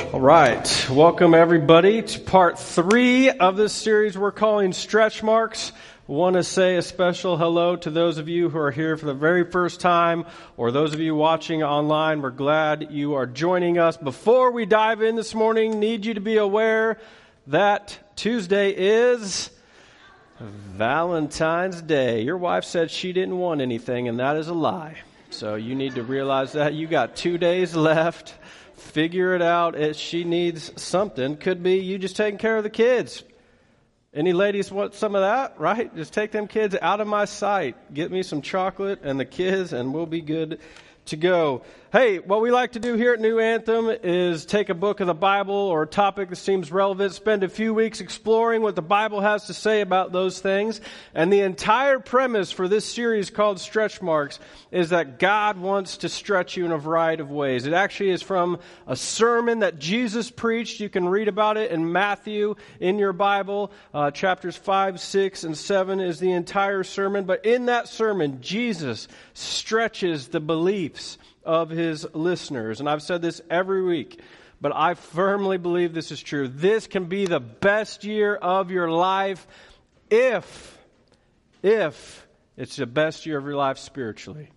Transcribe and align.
All 0.00 0.20
right. 0.20 0.86
Welcome, 0.90 1.34
everybody, 1.34 2.00
to 2.00 2.20
part 2.20 2.58
three 2.58 3.28
of 3.28 3.56
this 3.56 3.74
series 3.74 4.16
we're 4.16 4.32
calling 4.32 4.72
Stretch 4.72 5.22
Marks. 5.22 5.72
I 6.08 6.12
want 6.12 6.36
to 6.36 6.44
say 6.44 6.76
a 6.76 6.82
special 6.82 7.36
hello 7.36 7.76
to 7.76 7.90
those 7.90 8.16
of 8.16 8.26
you 8.26 8.48
who 8.48 8.58
are 8.58 8.70
here 8.70 8.96
for 8.96 9.04
the 9.04 9.12
very 9.12 9.44
first 9.44 9.80
time, 9.80 10.24
or 10.56 10.70
those 10.70 10.94
of 10.94 11.00
you 11.00 11.14
watching 11.14 11.62
online. 11.62 12.22
We're 12.22 12.30
glad 12.30 12.90
you 12.90 13.14
are 13.14 13.26
joining 13.26 13.76
us. 13.76 13.98
Before 13.98 14.50
we 14.50 14.64
dive 14.64 15.02
in 15.02 15.14
this 15.14 15.34
morning, 15.34 15.78
need 15.78 16.06
you 16.06 16.14
to 16.14 16.20
be 16.20 16.38
aware 16.38 16.98
that 17.48 17.98
Tuesday 18.16 18.70
is 18.70 19.50
Valentine's 20.40 21.82
Day. 21.82 22.22
Your 22.22 22.38
wife 22.38 22.64
said 22.64 22.90
she 22.90 23.12
didn't 23.12 23.36
want 23.36 23.60
anything, 23.60 24.08
and 24.08 24.20
that 24.20 24.36
is 24.36 24.48
a 24.48 24.54
lie. 24.54 24.96
So 25.30 25.56
you 25.56 25.74
need 25.74 25.96
to 25.96 26.02
realize 26.02 26.52
that. 26.52 26.72
You 26.72 26.86
got 26.86 27.14
two 27.14 27.36
days 27.36 27.76
left 27.76 28.34
figure 28.80 29.34
it 29.34 29.42
out. 29.42 29.74
If 29.74 29.96
she 29.96 30.24
needs 30.24 30.72
something, 30.80 31.36
could 31.36 31.62
be 31.62 31.78
you 31.78 31.98
just 31.98 32.16
taking 32.16 32.38
care 32.38 32.56
of 32.56 32.62
the 32.62 32.70
kids. 32.70 33.24
Any 34.14 34.32
ladies 34.32 34.72
want 34.72 34.94
some 34.94 35.14
of 35.14 35.20
that, 35.20 35.60
right? 35.60 35.94
Just 35.94 36.12
take 36.12 36.32
them 36.32 36.48
kids 36.48 36.74
out 36.80 37.00
of 37.00 37.06
my 37.06 37.26
sight. 37.26 37.92
Get 37.92 38.10
me 38.10 38.22
some 38.22 38.40
chocolate 38.40 39.00
and 39.02 39.20
the 39.20 39.24
kids, 39.24 39.72
and 39.72 39.92
we'll 39.92 40.06
be 40.06 40.22
good 40.22 40.60
to 41.06 41.16
go. 41.16 41.62
Hey, 41.90 42.18
what 42.18 42.42
we 42.42 42.50
like 42.50 42.72
to 42.72 42.80
do 42.80 42.96
here 42.96 43.14
at 43.14 43.20
New 43.20 43.38
Anthem 43.38 43.88
is 44.02 44.44
take 44.44 44.68
a 44.68 44.74
book 44.74 45.00
of 45.00 45.06
the 45.06 45.14
Bible 45.14 45.54
or 45.54 45.84
a 45.84 45.86
topic 45.86 46.28
that 46.28 46.36
seems 46.36 46.70
relevant, 46.70 47.14
spend 47.14 47.42
a 47.42 47.48
few 47.48 47.72
weeks 47.72 48.02
exploring 48.02 48.60
what 48.60 48.76
the 48.76 48.82
Bible 48.82 49.22
has 49.22 49.46
to 49.46 49.54
say 49.54 49.80
about 49.80 50.12
those 50.12 50.38
things. 50.38 50.82
And 51.14 51.32
the 51.32 51.40
entire 51.40 51.98
premise 51.98 52.52
for 52.52 52.68
this 52.68 52.84
series 52.84 53.30
called 53.30 53.58
Stretch 53.58 54.02
Marks 54.02 54.38
is 54.70 54.90
that 54.90 55.18
God 55.18 55.56
wants 55.56 55.96
to 55.98 56.10
stretch 56.10 56.58
you 56.58 56.66
in 56.66 56.72
a 56.72 56.76
variety 56.78 57.22
of 57.22 57.30
ways. 57.30 57.64
It 57.64 57.72
actually 57.72 58.10
is 58.10 58.20
from 58.20 58.58
a 58.86 58.94
sermon 58.94 59.60
that 59.60 59.78
Jesus 59.78 60.30
preached. 60.30 60.80
You 60.80 60.90
can 60.90 61.08
read 61.08 61.26
about 61.28 61.56
it 61.56 61.70
in 61.70 61.90
Matthew 61.90 62.56
in 62.80 62.98
your 62.98 63.14
Bible. 63.14 63.72
Uh, 63.94 64.10
chapters 64.10 64.58
5, 64.58 65.00
6, 65.00 65.44
and 65.44 65.56
7 65.56 66.00
is 66.00 66.20
the 66.20 66.32
entire 66.32 66.84
sermon. 66.84 67.24
But 67.24 67.46
in 67.46 67.64
that 67.64 67.88
sermon, 67.88 68.42
Jesus 68.42 69.08
stretches 69.32 70.28
the 70.28 70.40
beliefs 70.40 71.16
of 71.48 71.70
his 71.70 72.06
listeners. 72.12 72.78
And 72.78 72.88
I've 72.90 73.02
said 73.02 73.22
this 73.22 73.40
every 73.48 73.82
week, 73.82 74.20
but 74.60 74.70
I 74.76 74.92
firmly 74.92 75.56
believe 75.56 75.94
this 75.94 76.12
is 76.12 76.22
true. 76.22 76.46
This 76.46 76.86
can 76.86 77.06
be 77.06 77.24
the 77.24 77.40
best 77.40 78.04
year 78.04 78.36
of 78.36 78.70
your 78.70 78.90
life 78.90 79.46
if, 80.10 80.78
if 81.62 82.26
it's 82.54 82.76
the 82.76 82.86
best 82.86 83.24
year 83.24 83.38
of 83.38 83.44
your 83.44 83.56
life 83.56 83.78
spiritually. 83.78 84.50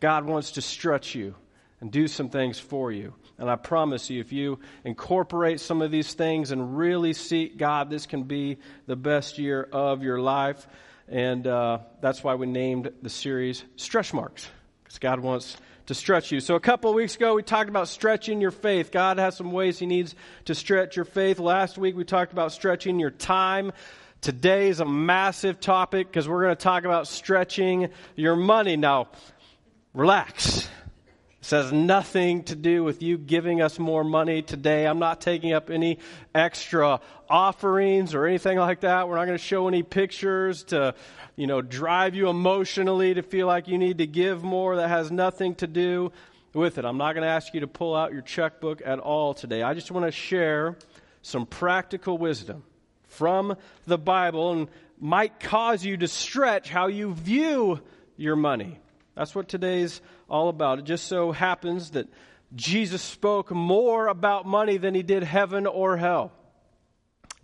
God 0.00 0.26
wants 0.26 0.52
to 0.52 0.62
stretch 0.62 1.14
you 1.14 1.34
and 1.80 1.90
do 1.90 2.06
some 2.06 2.28
things 2.28 2.58
for 2.58 2.92
you. 2.92 3.14
And 3.38 3.48
I 3.48 3.56
promise 3.56 4.10
you, 4.10 4.20
if 4.20 4.30
you 4.30 4.58
incorporate 4.84 5.60
some 5.60 5.80
of 5.80 5.90
these 5.90 6.12
things 6.12 6.50
and 6.50 6.76
really 6.76 7.14
seek 7.14 7.56
God, 7.56 7.88
this 7.88 8.04
can 8.04 8.24
be 8.24 8.58
the 8.86 8.96
best 8.96 9.38
year 9.38 9.66
of 9.72 10.02
your 10.02 10.20
life. 10.20 10.66
And 11.08 11.46
uh, 11.46 11.78
that's 12.02 12.22
why 12.22 12.34
we 12.34 12.46
named 12.46 12.90
the 13.00 13.08
series 13.08 13.64
Stretch 13.76 14.12
Marks, 14.12 14.46
because 14.84 14.98
God 14.98 15.20
wants 15.20 15.56
to 15.88 15.94
stretch 15.94 16.30
you. 16.30 16.40
So 16.40 16.54
a 16.54 16.60
couple 16.60 16.90
of 16.90 16.96
weeks 16.96 17.16
ago, 17.16 17.34
we 17.34 17.42
talked 17.42 17.70
about 17.70 17.88
stretching 17.88 18.42
your 18.42 18.50
faith. 18.50 18.92
God 18.92 19.18
has 19.18 19.36
some 19.36 19.52
ways 19.52 19.78
He 19.78 19.86
needs 19.86 20.14
to 20.44 20.54
stretch 20.54 20.96
your 20.96 21.06
faith. 21.06 21.38
Last 21.38 21.78
week, 21.78 21.96
we 21.96 22.04
talked 22.04 22.30
about 22.30 22.52
stretching 22.52 23.00
your 23.00 23.10
time. 23.10 23.72
Today 24.20 24.68
is 24.68 24.80
a 24.80 24.84
massive 24.84 25.60
topic 25.60 26.06
because 26.06 26.28
we're 26.28 26.42
going 26.42 26.56
to 26.56 26.62
talk 26.62 26.84
about 26.84 27.08
stretching 27.08 27.88
your 28.16 28.36
money. 28.36 28.76
Now, 28.76 29.08
relax. 29.94 30.68
Has 31.50 31.72
nothing 31.72 32.42
to 32.44 32.54
do 32.54 32.84
with 32.84 33.02
you 33.02 33.16
giving 33.16 33.62
us 33.62 33.78
more 33.78 34.04
money 34.04 34.42
today. 34.42 34.86
I'm 34.86 34.98
not 34.98 35.20
taking 35.20 35.52
up 35.52 35.70
any 35.70 35.98
extra 36.34 37.00
offerings 37.28 38.14
or 38.14 38.26
anything 38.26 38.58
like 38.58 38.80
that. 38.80 39.08
We're 39.08 39.16
not 39.16 39.24
going 39.24 39.38
to 39.38 39.44
show 39.44 39.66
any 39.66 39.82
pictures 39.82 40.64
to 40.64 40.94
you 41.38 41.46
know, 41.46 41.62
drive 41.62 42.16
you 42.16 42.28
emotionally 42.28 43.14
to 43.14 43.22
feel 43.22 43.46
like 43.46 43.68
you 43.68 43.78
need 43.78 43.98
to 43.98 44.06
give 44.08 44.42
more 44.42 44.74
that 44.76 44.88
has 44.88 45.12
nothing 45.12 45.54
to 45.54 45.68
do 45.68 46.10
with 46.52 46.78
it. 46.78 46.84
I'm 46.84 46.98
not 46.98 47.14
going 47.14 47.22
to 47.22 47.30
ask 47.30 47.54
you 47.54 47.60
to 47.60 47.68
pull 47.68 47.94
out 47.94 48.12
your 48.12 48.22
checkbook 48.22 48.82
at 48.84 48.98
all 48.98 49.34
today. 49.34 49.62
I 49.62 49.72
just 49.72 49.92
want 49.92 50.04
to 50.04 50.10
share 50.10 50.76
some 51.22 51.46
practical 51.46 52.18
wisdom 52.18 52.64
from 53.06 53.56
the 53.86 53.96
Bible 53.96 54.50
and 54.50 54.68
might 55.00 55.38
cause 55.38 55.84
you 55.84 55.96
to 55.98 56.08
stretch 56.08 56.68
how 56.68 56.88
you 56.88 57.14
view 57.14 57.80
your 58.16 58.34
money. 58.34 58.80
That's 59.18 59.34
what 59.34 59.48
today's 59.48 60.00
all 60.30 60.48
about. 60.48 60.78
It 60.78 60.84
just 60.84 61.08
so 61.08 61.32
happens 61.32 61.90
that 61.90 62.06
Jesus 62.54 63.02
spoke 63.02 63.50
more 63.50 64.06
about 64.06 64.46
money 64.46 64.76
than 64.76 64.94
he 64.94 65.02
did 65.02 65.24
heaven 65.24 65.66
or 65.66 65.96
hell. 65.96 66.30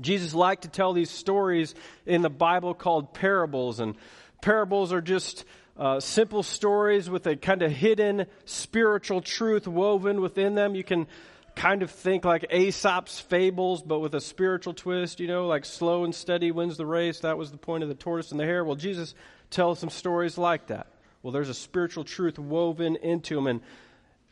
Jesus 0.00 0.34
liked 0.34 0.62
to 0.62 0.68
tell 0.68 0.92
these 0.92 1.10
stories 1.10 1.74
in 2.06 2.22
the 2.22 2.30
Bible 2.30 2.74
called 2.74 3.12
parables, 3.12 3.80
and 3.80 3.96
parables 4.40 4.92
are 4.92 5.00
just 5.00 5.44
uh, 5.76 5.98
simple 5.98 6.44
stories 6.44 7.10
with 7.10 7.26
a 7.26 7.34
kind 7.34 7.62
of 7.62 7.72
hidden 7.72 8.26
spiritual 8.44 9.20
truth 9.20 9.66
woven 9.66 10.20
within 10.20 10.54
them. 10.54 10.76
You 10.76 10.84
can 10.84 11.08
kind 11.56 11.82
of 11.82 11.91
think 11.91 12.24
like 12.24 12.46
Aesop's 12.52 13.18
fables, 13.18 13.82
but 13.82 13.98
with 13.98 14.14
a 14.14 14.20
spiritual 14.20 14.74
twist, 14.74 15.18
you 15.18 15.26
know, 15.26 15.48
like 15.48 15.64
slow 15.64 16.04
and 16.04 16.14
steady 16.14 16.52
wins 16.52 16.76
the 16.76 16.86
race. 16.86 17.20
That 17.20 17.36
was 17.36 17.50
the 17.50 17.58
point 17.58 17.82
of 17.82 17.88
the 17.88 17.96
tortoise 17.96 18.30
and 18.30 18.38
the 18.38 18.44
hare. 18.44 18.64
Well, 18.64 18.76
Jesus 18.76 19.16
tells 19.50 19.80
some 19.80 19.91
stories 19.91 20.38
like 20.38 20.68
that. 20.68 20.86
Well, 21.24 21.32
there's 21.32 21.48
a 21.48 21.54
spiritual 21.54 22.04
truth 22.04 22.38
woven 22.38 22.96
into 22.96 23.34
them, 23.34 23.46
and, 23.46 23.60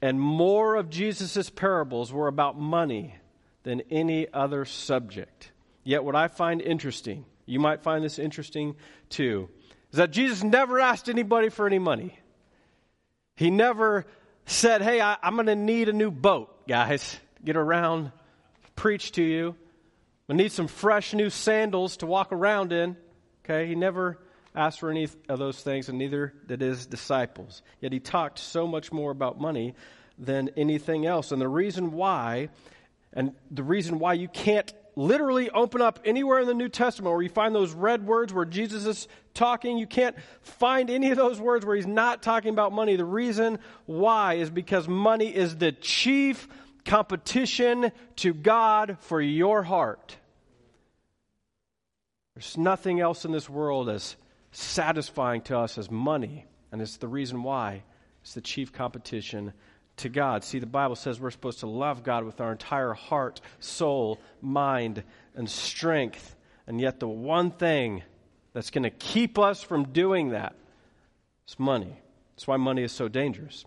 and 0.02 0.20
more 0.20 0.76
of 0.76 0.90
Jesus' 0.90 1.48
parables 1.48 2.12
were 2.12 2.28
about 2.28 2.60
money 2.60 3.14
than 3.62 3.80
any 3.90 4.30
other 4.30 4.66
subject. 4.66 5.52
Yet, 5.84 6.04
what 6.04 6.14
I 6.14 6.28
find 6.28 6.60
interesting, 6.60 7.24
you 7.46 7.60
might 7.60 7.82
find 7.82 8.04
this 8.04 8.18
interesting 8.18 8.76
too, 9.08 9.48
is 9.90 9.96
that 9.96 10.10
Jesus 10.10 10.44
never 10.44 10.78
asked 10.78 11.08
anybody 11.08 11.48
for 11.48 11.66
any 11.66 11.78
money. 11.78 12.18
He 13.36 13.50
never 13.50 14.04
said, 14.44 14.82
Hey, 14.82 15.00
I, 15.00 15.16
am 15.22 15.36
going 15.36 15.46
to 15.46 15.56
need 15.56 15.88
a 15.88 15.94
new 15.94 16.10
boat, 16.10 16.68
guys, 16.68 17.18
get 17.42 17.56
around, 17.56 18.12
preach 18.76 19.12
to 19.12 19.22
you. 19.22 19.56
I 20.28 20.34
need 20.34 20.52
some 20.52 20.68
fresh 20.68 21.14
new 21.14 21.30
sandals 21.30 21.96
to 21.98 22.06
walk 22.06 22.32
around 22.32 22.70
in. 22.70 22.98
Okay, 23.44 23.66
he 23.66 23.76
never 23.76 24.18
asked 24.54 24.80
for 24.80 24.90
any 24.90 25.08
of 25.28 25.38
those 25.38 25.60
things, 25.62 25.88
and 25.88 25.98
neither 25.98 26.34
did 26.46 26.60
his 26.60 26.86
disciples. 26.86 27.62
Yet 27.80 27.92
he 27.92 28.00
talked 28.00 28.38
so 28.38 28.66
much 28.66 28.92
more 28.92 29.10
about 29.10 29.40
money 29.40 29.74
than 30.18 30.50
anything 30.56 31.06
else. 31.06 31.32
And 31.32 31.40
the 31.40 31.48
reason 31.48 31.92
why, 31.92 32.50
and 33.12 33.32
the 33.50 33.62
reason 33.62 33.98
why 33.98 34.14
you 34.14 34.28
can't 34.28 34.72
literally 34.94 35.48
open 35.50 35.80
up 35.80 36.00
anywhere 36.04 36.40
in 36.40 36.46
the 36.46 36.54
New 36.54 36.68
Testament 36.68 37.14
where 37.14 37.22
you 37.22 37.28
find 37.28 37.54
those 37.54 37.72
red 37.72 38.06
words 38.06 38.32
where 38.32 38.44
Jesus 38.44 38.84
is 38.84 39.08
talking. 39.34 39.78
You 39.78 39.86
can't 39.86 40.16
find 40.42 40.90
any 40.90 41.10
of 41.10 41.16
those 41.16 41.40
words 41.40 41.64
where 41.64 41.76
he's 41.76 41.86
not 41.86 42.22
talking 42.22 42.50
about 42.50 42.72
money. 42.72 42.96
The 42.96 43.04
reason 43.04 43.58
why 43.86 44.34
is 44.34 44.50
because 44.50 44.86
money 44.86 45.34
is 45.34 45.56
the 45.56 45.72
chief 45.72 46.46
competition 46.84 47.92
to 48.16 48.34
God 48.34 48.98
for 49.00 49.20
your 49.20 49.62
heart. 49.62 50.16
There's 52.34 52.56
nothing 52.56 53.00
else 53.00 53.24
in 53.24 53.32
this 53.32 53.48
world 53.48 53.88
as 53.88 54.16
satisfying 54.52 55.40
to 55.42 55.58
us 55.58 55.78
as 55.78 55.90
money, 55.90 56.46
and 56.70 56.80
it's 56.80 56.98
the 56.98 57.08
reason 57.08 57.42
why 57.42 57.82
it's 58.22 58.34
the 58.34 58.40
chief 58.40 58.72
competition 58.72 59.52
to 59.98 60.08
God. 60.08 60.44
See, 60.44 60.58
the 60.58 60.66
Bible 60.66 60.96
says 60.96 61.20
we're 61.20 61.30
supposed 61.30 61.60
to 61.60 61.66
love 61.66 62.02
God 62.02 62.24
with 62.24 62.40
our 62.40 62.52
entire 62.52 62.92
heart, 62.92 63.40
soul, 63.58 64.20
mind, 64.40 65.02
and 65.34 65.48
strength. 65.48 66.36
And 66.66 66.80
yet, 66.80 67.00
the 67.00 67.08
one 67.08 67.50
thing 67.50 68.02
that's 68.52 68.70
going 68.70 68.84
to 68.84 68.90
keep 68.90 69.38
us 69.38 69.62
from 69.62 69.88
doing 69.92 70.30
that 70.30 70.54
is 71.48 71.58
money. 71.58 71.98
That's 72.34 72.46
why 72.46 72.56
money 72.56 72.82
is 72.82 72.92
so 72.92 73.08
dangerous. 73.08 73.64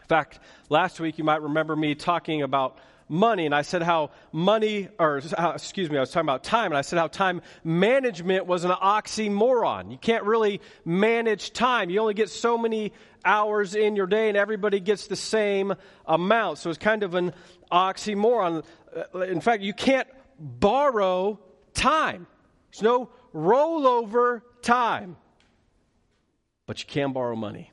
In 0.00 0.06
fact, 0.06 0.38
last 0.68 1.00
week 1.00 1.18
you 1.18 1.24
might 1.24 1.42
remember 1.42 1.74
me 1.74 1.94
talking 1.94 2.42
about 2.42 2.78
money, 3.08 3.46
and 3.46 3.54
I 3.54 3.62
said 3.62 3.82
how 3.82 4.10
money, 4.32 4.88
or 4.98 5.20
uh, 5.36 5.52
excuse 5.54 5.90
me, 5.90 5.96
I 5.96 6.00
was 6.00 6.10
talking 6.10 6.26
about 6.26 6.44
time, 6.44 6.72
and 6.72 6.78
I 6.78 6.82
said 6.82 6.98
how 6.98 7.08
time 7.08 7.42
management 7.62 8.46
was 8.46 8.64
an 8.64 8.70
oxymoron. 8.70 9.90
You 9.90 9.98
can't 9.98 10.24
really 10.24 10.60
manage 10.84 11.52
time. 11.52 11.90
You 11.90 12.00
only 12.00 12.14
get 12.14 12.30
so 12.30 12.56
many 12.56 12.92
hours 13.24 13.74
in 13.74 13.96
your 13.96 14.06
day, 14.06 14.28
and 14.28 14.36
everybody 14.36 14.80
gets 14.80 15.06
the 15.06 15.16
same 15.16 15.74
amount. 16.06 16.58
So 16.58 16.70
it's 16.70 16.78
kind 16.78 17.02
of 17.02 17.14
an 17.14 17.32
oxymoron. 17.70 18.64
Uh, 19.14 19.20
in 19.20 19.40
fact, 19.40 19.62
you 19.62 19.72
can't 19.72 20.08
borrow 20.38 21.38
time. 21.74 22.26
There's 22.72 22.82
no 22.82 23.10
rollover 23.34 24.42
time. 24.62 25.16
But 26.66 26.80
you 26.80 26.86
can 26.86 27.12
borrow 27.12 27.36
money. 27.36 27.70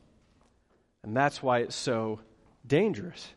And 1.03 1.15
that's 1.15 1.41
why 1.41 1.59
it's 1.59 1.75
so 1.75 2.19
dangerous. 2.65 3.33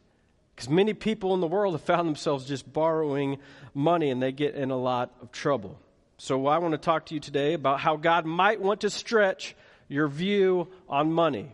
Because 0.55 0.69
many 0.69 0.95
people 0.95 1.35
in 1.35 1.41
the 1.41 1.47
world 1.47 1.75
have 1.75 1.83
found 1.83 2.09
themselves 2.09 2.45
just 2.45 2.73
borrowing 2.73 3.39
money 3.75 4.11
and 4.11 4.23
they 4.23 4.33
get 4.33 4.55
in 4.55 4.71
a 4.71 4.77
lot 4.77 5.13
of 5.21 5.33
trouble. 5.33 5.79
So 6.17 6.47
I 6.47 6.59
want 6.59 6.73
to 6.73 6.79
talk 6.79 7.07
to 7.07 7.15
you 7.15 7.21
today 7.21 7.55
about 7.55 7.81
how 7.81 7.97
God 7.97 8.25
might 8.25 8.61
want 8.61 8.83
to 8.83 8.91
stretch 8.91 9.57
your 9.89 10.09
view 10.09 10.69
on 10.89 11.13
money. 11.13 11.53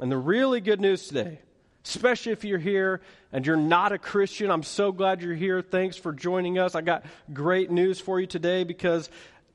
And 0.00 0.12
the 0.12 0.16
really 0.16 0.60
good 0.60 0.80
news 0.80 1.08
today 1.08 1.40
especially 1.88 2.32
if 2.32 2.44
you're 2.44 2.58
here 2.58 3.00
and 3.32 3.46
you're 3.46 3.56
not 3.56 3.92
a 3.92 3.98
Christian. 3.98 4.50
I'm 4.50 4.62
so 4.62 4.92
glad 4.92 5.22
you're 5.22 5.34
here. 5.34 5.62
Thanks 5.62 5.96
for 5.96 6.12
joining 6.12 6.58
us. 6.58 6.74
I 6.74 6.82
got 6.82 7.04
great 7.32 7.70
news 7.70 7.98
for 7.98 8.20
you 8.20 8.26
today 8.26 8.64
because 8.64 9.08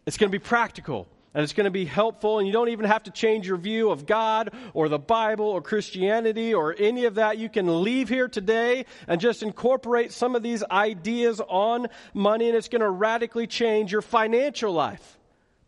it's 0.05 0.17
going 0.17 0.31
to 0.31 0.37
be 0.37 0.43
practical 0.43 1.07
and 1.33 1.43
it's 1.43 1.53
going 1.53 1.65
to 1.65 1.71
be 1.71 1.85
helpful, 1.85 2.37
and 2.37 2.45
you 2.47 2.53
don't 2.53 2.69
even 2.69 2.85
have 2.85 3.03
to 3.03 3.11
change 3.11 3.47
your 3.47 3.57
view 3.57 3.89
of 3.89 4.05
God 4.05 4.51
or 4.73 4.87
the 4.87 4.99
Bible 4.99 5.45
or 5.45 5.61
Christianity 5.61 6.53
or 6.53 6.75
any 6.77 7.05
of 7.05 7.15
that. 7.15 7.39
You 7.39 7.49
can 7.49 7.83
leave 7.83 8.07
here 8.07 8.27
today 8.27 8.85
and 9.07 9.19
just 9.19 9.41
incorporate 9.41 10.11
some 10.11 10.35
of 10.35 10.43
these 10.43 10.63
ideas 10.69 11.41
on 11.47 11.87
money, 12.13 12.49
and 12.49 12.57
it's 12.57 12.69
going 12.69 12.81
to 12.81 12.89
radically 12.89 13.47
change 13.47 13.91
your 13.91 14.03
financial 14.03 14.71
life. 14.73 15.19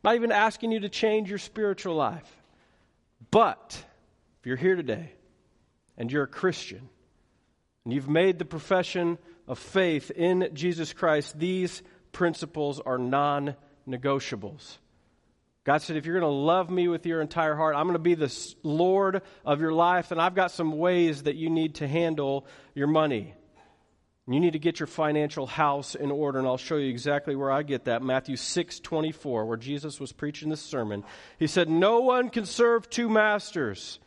not 0.03 0.15
even 0.15 0.31
asking 0.31 0.71
you 0.71 0.81
to 0.81 0.89
change 0.89 1.29
your 1.29 1.39
spiritual 1.39 1.95
life. 1.95 2.41
But 3.31 3.83
if 4.39 4.45
you're 4.45 4.57
here 4.57 4.75
today 4.75 5.13
and 5.97 6.11
you're 6.11 6.23
a 6.23 6.27
Christian 6.27 6.89
and 7.83 7.93
you've 7.93 8.07
made 8.07 8.37
the 8.37 8.45
profession 8.45 9.17
of 9.47 9.57
faith 9.57 10.11
in 10.11 10.49
Jesus 10.53 10.93
Christ, 10.93 11.39
these 11.39 11.81
principles 12.11 12.79
are 12.79 12.99
non 12.99 13.55
negotiables. 13.87 14.77
God 15.65 15.81
said, 15.81 15.97
if 15.97 16.05
you're 16.05 16.19
going 16.19 16.31
to 16.31 16.37
love 16.37 16.69
me 16.69 16.87
with 16.87 17.07
your 17.07 17.21
entire 17.21 17.55
heart, 17.55 17.75
I'm 17.75 17.85
going 17.85 17.93
to 17.93 17.99
be 17.99 18.13
the 18.13 18.31
Lord 18.61 19.23
of 19.43 19.59
your 19.59 19.73
life, 19.73 20.11
and 20.11 20.21
I've 20.21 20.35
got 20.35 20.51
some 20.51 20.77
ways 20.77 21.23
that 21.23 21.35
you 21.35 21.49
need 21.49 21.75
to 21.75 21.87
handle 21.87 22.45
your 22.75 22.85
money. 22.85 23.33
You 24.27 24.39
need 24.39 24.53
to 24.53 24.59
get 24.59 24.79
your 24.79 24.85
financial 24.85 25.47
house 25.47 25.95
in 25.95 26.11
order, 26.11 26.37
and 26.37 26.47
I'll 26.47 26.57
show 26.57 26.77
you 26.77 26.89
exactly 26.89 27.35
where 27.35 27.51
I 27.51 27.63
get 27.63 27.85
that. 27.85 28.03
Matthew 28.03 28.35
6 28.35 28.79
24, 28.79 29.45
where 29.45 29.57
Jesus 29.57 29.99
was 29.99 30.11
preaching 30.11 30.49
this 30.49 30.61
sermon. 30.61 31.03
He 31.39 31.47
said, 31.47 31.67
No 31.67 31.99
one 32.01 32.29
can 32.29 32.45
serve 32.45 32.89
two 32.89 33.09
masters. 33.09 33.99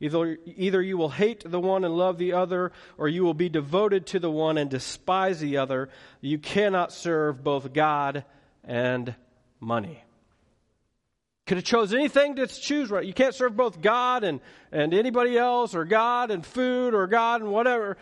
Either, 0.00 0.36
either 0.56 0.82
you 0.82 0.98
will 0.98 1.10
hate 1.10 1.44
the 1.48 1.60
one 1.60 1.84
and 1.84 1.94
love 1.94 2.18
the 2.18 2.32
other, 2.32 2.72
or 2.98 3.06
you 3.08 3.22
will 3.22 3.34
be 3.34 3.48
devoted 3.48 4.06
to 4.06 4.18
the 4.18 4.30
one 4.30 4.58
and 4.58 4.68
despise 4.68 5.40
the 5.40 5.58
other. 5.58 5.90
You 6.20 6.38
cannot 6.38 6.92
serve 6.92 7.44
both 7.44 7.72
God 7.72 8.24
and 8.64 9.14
money. 9.60 10.02
Could 11.46 11.56
have 11.56 11.64
chose 11.64 11.92
anything 11.92 12.36
to 12.36 12.46
choose 12.46 12.90
right. 12.90 13.04
You 13.04 13.12
can't 13.12 13.34
serve 13.34 13.56
both 13.56 13.80
God 13.80 14.22
and, 14.22 14.40
and 14.70 14.94
anybody 14.94 15.36
else, 15.36 15.74
or 15.74 15.84
God 15.84 16.30
and 16.30 16.46
food, 16.46 16.94
or 16.94 17.06
God 17.08 17.40
and 17.40 17.50
whatever. 17.50 17.96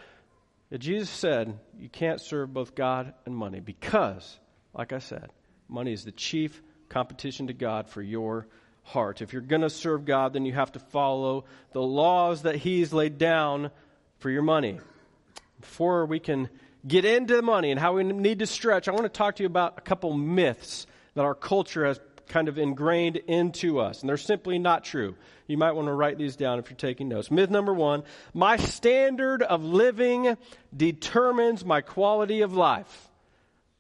But 0.71 0.81
Jesus 0.81 1.09
said 1.11 1.59
you 1.79 1.89
can't 1.89 2.21
serve 2.21 2.53
both 2.53 2.75
God 2.75 3.15
and 3.25 3.35
money 3.35 3.61
because, 3.61 4.39
like 4.75 4.93
I 4.93 4.99
said, 4.99 5.31
money 5.69 5.93
is 5.93 6.05
the 6.05 6.13
chief 6.13 6.63
competition 6.89 7.47
to 7.47 7.55
God 7.55 7.89
for 7.89 8.03
your 8.03 8.47
heart. 8.83 9.23
If 9.23 9.33
you're 9.33 9.43
going 9.43 9.63
to 9.63 9.71
serve 9.71 10.05
God, 10.05 10.33
then 10.33 10.45
you 10.45 10.53
have 10.53 10.73
to 10.73 10.79
follow 10.79 11.45
the 11.73 11.83
laws 11.83 12.43
that 12.43 12.57
He's 12.57 12.93
laid 12.93 13.19
down 13.19 13.71
for 14.19 14.29
your 14.31 14.43
money. 14.43 14.79
Before 15.61 16.07
we 16.07 16.21
can 16.21 16.49
get 16.87 17.05
into 17.05 17.37
the 17.37 17.43
money 17.43 17.71
and 17.71 17.81
how 17.81 17.95
we 17.95 18.05
need 18.05 18.41
to 18.41 18.47
stretch, 18.47 18.87
I 18.89 18.93
want 18.93 19.05
to 19.05 19.09
talk 19.09 19.37
to 19.37 19.43
you 19.43 19.47
about 19.47 19.79
a 19.79 19.83
couple 19.83 20.13
myths 20.13 20.87
that 21.15 21.25
our 21.25 21.35
culture 21.35 21.87
has 21.87 22.01
kind 22.31 22.49
of 22.49 22.59
ingrained 22.59 23.17
into 23.17 23.81
us, 23.81 24.01
and 24.01 24.09
they're 24.09 24.17
simply 24.17 24.59
not 24.59 24.85
true. 24.85 25.15
You 25.47 25.59
might 25.59 25.73
want 25.73 25.89
to 25.89 25.93
write 25.93 26.17
these 26.17 26.37
down 26.37 26.59
if 26.59 26.71
you're 26.71 26.77
taking 26.77 27.09
notes. 27.09 27.31
Myth 27.31 27.51
number 27.51 27.75
one 27.75 28.05
my 28.33 28.57
standard 28.57 29.43
of 29.43 29.63
living 29.63 30.37
determines 30.75 31.65
my 31.65 31.83
quality 31.83 32.41
of 32.41 32.55
life. 32.55 33.09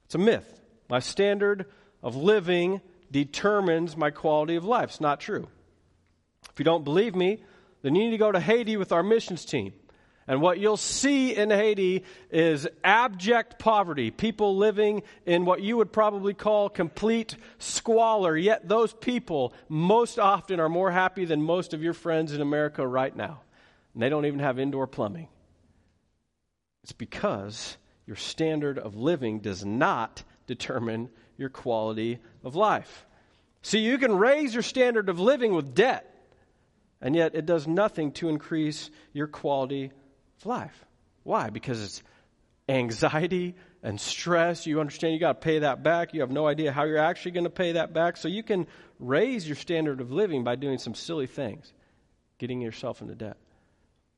It's 0.04 0.14
a 0.14 0.18
myth. 0.18 0.60
My 0.88 0.98
standard 0.98 1.66
of 2.02 2.16
living 2.16 2.80
determines 3.10 3.96
my 3.96 4.10
quality 4.10 4.56
of 4.56 4.64
life. 4.64 4.90
It's 4.90 5.00
not 5.00 5.20
true. 5.20 5.48
If 6.52 6.58
you 6.58 6.64
don't 6.64 6.84
believe 6.84 7.14
me, 7.14 7.42
then 7.82 7.94
you 7.94 8.04
need 8.04 8.10
to 8.10 8.18
go 8.18 8.32
to 8.32 8.40
Haiti 8.40 8.76
with 8.76 8.92
our 8.92 9.02
missions 9.02 9.44
team. 9.44 9.72
And 10.30 10.40
what 10.40 10.60
you'll 10.60 10.76
see 10.76 11.34
in 11.34 11.50
Haiti 11.50 12.04
is 12.30 12.68
abject 12.84 13.58
poverty, 13.58 14.12
people 14.12 14.56
living 14.56 15.02
in 15.26 15.44
what 15.44 15.60
you 15.60 15.78
would 15.78 15.92
probably 15.92 16.34
call 16.34 16.68
complete 16.68 17.34
squalor. 17.58 18.36
Yet 18.36 18.68
those 18.68 18.92
people 18.92 19.52
most 19.68 20.20
often 20.20 20.60
are 20.60 20.68
more 20.68 20.92
happy 20.92 21.24
than 21.24 21.42
most 21.42 21.74
of 21.74 21.82
your 21.82 21.94
friends 21.94 22.32
in 22.32 22.40
America 22.40 22.86
right 22.86 23.14
now. 23.16 23.40
And 23.92 24.00
they 24.04 24.08
don't 24.08 24.24
even 24.24 24.38
have 24.38 24.60
indoor 24.60 24.86
plumbing. 24.86 25.26
It's 26.84 26.92
because 26.92 27.76
your 28.06 28.14
standard 28.14 28.78
of 28.78 28.94
living 28.94 29.40
does 29.40 29.64
not 29.64 30.22
determine 30.46 31.10
your 31.38 31.48
quality 31.48 32.20
of 32.44 32.54
life. 32.54 33.04
See, 33.62 33.80
you 33.80 33.98
can 33.98 34.16
raise 34.16 34.54
your 34.54 34.62
standard 34.62 35.08
of 35.08 35.18
living 35.18 35.56
with 35.56 35.74
debt, 35.74 36.06
and 37.00 37.16
yet 37.16 37.34
it 37.34 37.46
does 37.46 37.66
nothing 37.66 38.12
to 38.12 38.28
increase 38.28 38.90
your 39.12 39.26
quality 39.26 39.90
life. 40.46 40.84
Why? 41.22 41.50
Because 41.50 41.82
it's 41.82 42.02
anxiety 42.68 43.54
and 43.82 44.00
stress. 44.00 44.66
You 44.66 44.80
understand 44.80 45.14
you 45.14 45.20
got 45.20 45.40
to 45.40 45.44
pay 45.44 45.60
that 45.60 45.82
back. 45.82 46.14
You 46.14 46.20
have 46.20 46.30
no 46.30 46.46
idea 46.46 46.72
how 46.72 46.84
you're 46.84 46.98
actually 46.98 47.32
going 47.32 47.44
to 47.44 47.50
pay 47.50 47.72
that 47.72 47.92
back. 47.92 48.16
So 48.16 48.28
you 48.28 48.42
can 48.42 48.66
raise 48.98 49.46
your 49.46 49.56
standard 49.56 50.00
of 50.00 50.12
living 50.12 50.44
by 50.44 50.56
doing 50.56 50.78
some 50.78 50.94
silly 50.94 51.26
things, 51.26 51.72
getting 52.38 52.60
yourself 52.60 53.02
into 53.02 53.14
debt. 53.14 53.36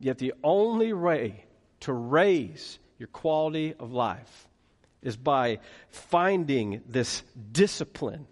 Yet 0.01 0.19
the 0.19 0.35
only 0.43 0.93
way 0.93 1.45
to 1.81 1.93
raise 1.93 2.79
your 2.99 3.09
quality 3.09 3.75
of 3.79 3.93
life 3.93 4.49
is 5.03 5.17
by 5.17 5.59
finding 5.91 6.83
this 6.89 7.23
discipline 7.51 8.27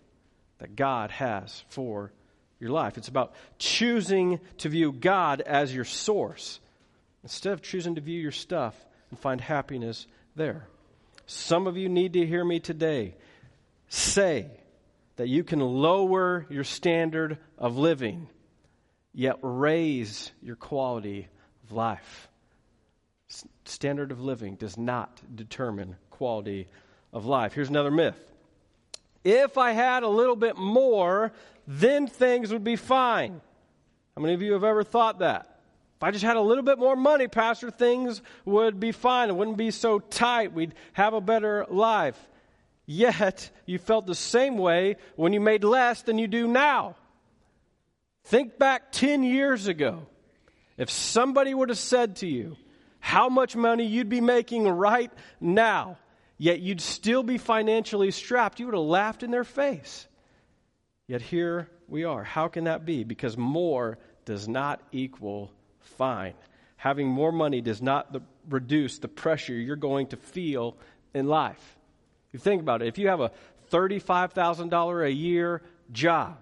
that 0.58 0.76
God 0.76 1.10
has 1.10 1.64
for 1.68 2.12
your 2.60 2.70
life. 2.70 2.98
It's 2.98 3.08
about 3.08 3.34
choosing 3.58 4.40
to 4.58 4.68
view 4.68 4.92
God 4.92 5.40
as 5.40 5.74
your 5.74 5.84
source 5.84 6.60
instead 7.22 7.52
of 7.52 7.62
choosing 7.62 7.94
to 7.94 8.00
view 8.00 8.20
your 8.20 8.32
stuff 8.32 8.74
and 9.10 9.18
find 9.18 9.40
happiness 9.40 10.06
there. 10.36 10.66
Some 11.26 11.66
of 11.66 11.76
you 11.76 11.88
need 11.88 12.14
to 12.14 12.26
hear 12.26 12.44
me 12.44 12.60
today 12.60 13.14
say 13.88 14.50
that 15.16 15.28
you 15.28 15.44
can 15.44 15.60
lower 15.60 16.46
your 16.48 16.64
standard 16.64 17.38
of 17.58 17.76
living, 17.76 18.28
yet 19.12 19.36
raise 19.42 20.32
your 20.42 20.56
quality 20.56 21.28
of 21.64 21.72
life. 21.72 22.28
Standard 23.64 24.10
of 24.10 24.20
living 24.20 24.56
does 24.56 24.76
not 24.76 25.20
determine 25.34 25.96
quality 26.10 26.68
of 27.12 27.26
life. 27.26 27.52
Here's 27.52 27.68
another 27.68 27.90
myth. 27.90 28.18
If 29.22 29.58
I 29.58 29.72
had 29.72 30.02
a 30.02 30.08
little 30.08 30.36
bit 30.36 30.56
more, 30.56 31.32
then 31.66 32.06
things 32.06 32.52
would 32.52 32.64
be 32.64 32.76
fine. 32.76 33.40
How 34.16 34.22
many 34.22 34.34
of 34.34 34.42
you 34.42 34.54
have 34.54 34.64
ever 34.64 34.82
thought 34.82 35.18
that? 35.20 35.49
If 36.00 36.04
I 36.04 36.12
just 36.12 36.24
had 36.24 36.38
a 36.38 36.40
little 36.40 36.64
bit 36.64 36.78
more 36.78 36.96
money, 36.96 37.28
Pastor, 37.28 37.70
things 37.70 38.22
would 38.46 38.80
be 38.80 38.90
fine. 38.90 39.28
It 39.28 39.36
wouldn't 39.36 39.58
be 39.58 39.70
so 39.70 39.98
tight. 39.98 40.54
We'd 40.54 40.72
have 40.94 41.12
a 41.12 41.20
better 41.20 41.66
life. 41.68 42.18
Yet, 42.86 43.50
you 43.66 43.78
felt 43.78 44.06
the 44.06 44.14
same 44.14 44.56
way 44.56 44.96
when 45.16 45.34
you 45.34 45.40
made 45.40 45.62
less 45.62 46.00
than 46.00 46.16
you 46.16 46.26
do 46.26 46.48
now. 46.48 46.96
Think 48.24 48.58
back 48.58 48.92
10 48.92 49.22
years 49.24 49.66
ago. 49.66 50.06
If 50.78 50.88
somebody 50.88 51.52
would 51.52 51.68
have 51.68 51.76
said 51.76 52.16
to 52.16 52.26
you 52.26 52.56
how 53.00 53.28
much 53.28 53.54
money 53.54 53.84
you'd 53.84 54.08
be 54.08 54.22
making 54.22 54.66
right 54.66 55.12
now, 55.38 55.98
yet 56.38 56.60
you'd 56.60 56.80
still 56.80 57.22
be 57.22 57.36
financially 57.36 58.10
strapped, 58.10 58.58
you 58.58 58.64
would 58.64 58.74
have 58.74 58.82
laughed 58.84 59.22
in 59.22 59.30
their 59.30 59.44
face. 59.44 60.08
Yet 61.06 61.20
here 61.20 61.68
we 61.88 62.04
are. 62.04 62.24
How 62.24 62.48
can 62.48 62.64
that 62.64 62.86
be? 62.86 63.04
Because 63.04 63.36
more 63.36 63.98
does 64.24 64.48
not 64.48 64.80
equal 64.92 65.52
fine. 65.82 66.34
Having 66.76 67.08
more 67.08 67.32
money 67.32 67.60
does 67.60 67.82
not 67.82 68.12
the, 68.12 68.22
reduce 68.48 68.98
the 68.98 69.08
pressure 69.08 69.52
you're 69.52 69.76
going 69.76 70.08
to 70.08 70.16
feel 70.16 70.76
in 71.14 71.26
life. 71.26 71.76
You 72.32 72.38
think 72.38 72.62
about 72.62 72.82
it. 72.82 72.88
If 72.88 72.98
you 72.98 73.08
have 73.08 73.20
a 73.20 73.32
$35,000 73.70 75.04
a 75.04 75.12
year 75.12 75.62
job, 75.92 76.38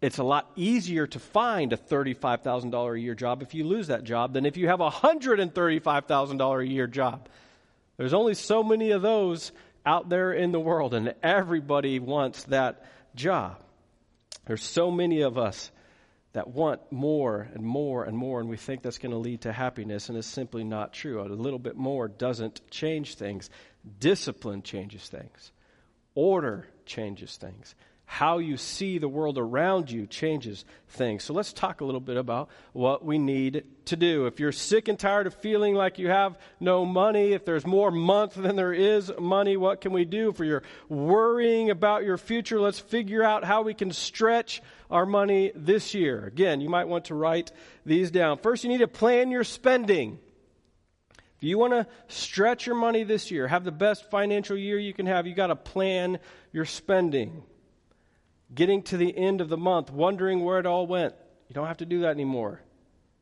it's 0.00 0.18
a 0.18 0.24
lot 0.24 0.50
easier 0.56 1.06
to 1.08 1.18
find 1.18 1.72
a 1.72 1.76
$35,000 1.76 2.94
a 2.94 3.00
year 3.00 3.14
job 3.14 3.42
if 3.42 3.54
you 3.54 3.64
lose 3.64 3.88
that 3.88 4.04
job 4.04 4.32
than 4.32 4.46
if 4.46 4.56
you 4.56 4.68
have 4.68 4.80
a 4.80 4.90
$135,000 4.90 6.62
a 6.62 6.66
year 6.66 6.86
job. 6.86 7.28
There's 7.98 8.14
only 8.14 8.34
so 8.34 8.62
many 8.62 8.92
of 8.92 9.02
those 9.02 9.52
out 9.84 10.08
there 10.08 10.32
in 10.32 10.52
the 10.52 10.60
world, 10.60 10.94
and 10.94 11.14
everybody 11.22 11.98
wants 11.98 12.44
that 12.44 12.86
job. 13.14 13.60
There's 14.46 14.62
so 14.62 14.90
many 14.90 15.20
of 15.20 15.36
us 15.36 15.70
that 16.32 16.48
want 16.48 16.80
more 16.92 17.48
and 17.54 17.64
more 17.64 18.04
and 18.04 18.16
more, 18.16 18.40
and 18.40 18.48
we 18.48 18.56
think 18.56 18.82
that's 18.82 18.98
going 18.98 19.10
to 19.10 19.18
lead 19.18 19.40
to 19.40 19.52
happiness, 19.52 20.08
and 20.08 20.16
it's 20.16 20.26
simply 20.26 20.62
not 20.62 20.92
true. 20.92 21.20
A 21.20 21.24
little 21.24 21.58
bit 21.58 21.76
more 21.76 22.06
doesn't 22.06 22.60
change 22.70 23.16
things. 23.16 23.50
Discipline 23.98 24.62
changes 24.62 25.08
things, 25.08 25.52
order 26.14 26.68
changes 26.84 27.36
things. 27.36 27.74
how 28.10 28.38
you 28.38 28.56
see 28.56 28.98
the 28.98 29.08
world 29.08 29.38
around 29.38 29.88
you 29.88 30.04
changes 30.04 30.64
things. 30.88 31.22
So 31.22 31.32
let's 31.32 31.52
talk 31.52 31.80
a 31.80 31.84
little 31.84 32.00
bit 32.00 32.16
about 32.16 32.48
what 32.72 33.04
we 33.04 33.18
need 33.18 33.62
to 33.84 33.94
do. 33.94 34.26
If 34.26 34.40
you're 34.40 34.50
sick 34.50 34.88
and 34.88 34.98
tired 34.98 35.28
of 35.28 35.34
feeling 35.34 35.76
like 35.76 36.00
you 36.00 36.08
have 36.08 36.36
no 36.58 36.84
money, 36.84 37.34
if 37.34 37.44
there's 37.44 37.64
more 37.64 37.92
month 37.92 38.34
than 38.34 38.56
there 38.56 38.72
is 38.72 39.12
money, 39.16 39.56
what 39.56 39.80
can 39.80 39.92
we 39.92 40.04
do? 40.04 40.30
If 40.30 40.40
you're 40.40 40.64
worrying 40.88 41.70
about 41.70 42.02
your 42.02 42.18
future, 42.18 42.60
let's 42.60 42.80
figure 42.80 43.22
out 43.22 43.44
how 43.44 43.62
we 43.62 43.74
can 43.74 43.92
stretch 43.92 44.60
our 44.90 45.06
money 45.06 45.52
this 45.54 45.94
year. 45.94 46.24
Again, 46.24 46.60
you 46.60 46.68
might 46.68 46.88
want 46.88 47.06
to 47.06 47.14
write 47.14 47.52
these 47.86 48.10
down. 48.10 48.38
First, 48.38 48.64
you 48.64 48.70
need 48.70 48.78
to 48.78 48.88
plan 48.88 49.30
your 49.30 49.44
spending. 49.44 50.18
If 51.36 51.44
you 51.44 51.58
want 51.58 51.72
to 51.72 51.86
stretch 52.08 52.66
your 52.66 52.76
money 52.76 53.04
this 53.04 53.30
year, 53.30 53.48
have 53.48 53.64
the 53.64 53.72
best 53.72 54.10
financial 54.10 54.56
year 54.56 54.78
you 54.78 54.92
can 54.92 55.06
have, 55.06 55.26
you 55.26 55.34
got 55.34 55.46
to 55.46 55.56
plan 55.56 56.18
your 56.52 56.64
spending 56.64 57.42
getting 58.54 58.82
to 58.82 58.96
the 58.96 59.16
end 59.16 59.40
of 59.40 59.48
the 59.48 59.56
month, 59.56 59.90
wondering 59.90 60.44
where 60.44 60.58
it 60.58 60.66
all 60.66 60.86
went. 60.86 61.14
You 61.48 61.54
don't 61.54 61.66
have 61.66 61.78
to 61.78 61.86
do 61.86 62.00
that 62.00 62.10
anymore. 62.10 62.60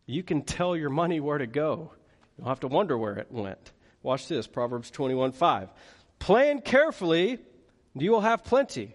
You 0.07 0.23
can 0.23 0.43
tell 0.43 0.77
your 0.77 0.91
money 0.91 1.21
where 1.21 1.39
to 1.39 1.47
go. 1.47 1.93
You 2.37 2.45
don't 2.45 2.49
have 2.49 2.61
to 2.61 2.69
wonder 2.69 2.97
where 2.97 3.17
it 3.17 3.31
went. 3.31 3.73
Watch 4.03 4.29
this 4.29 4.47
Proverbs 4.47 4.91
21 4.91 5.33
5. 5.33 5.71
Plan 6.19 6.61
carefully, 6.61 7.39
and 7.95 8.03
you 8.03 8.11
will 8.11 8.21
have 8.21 8.45
plenty. 8.45 8.95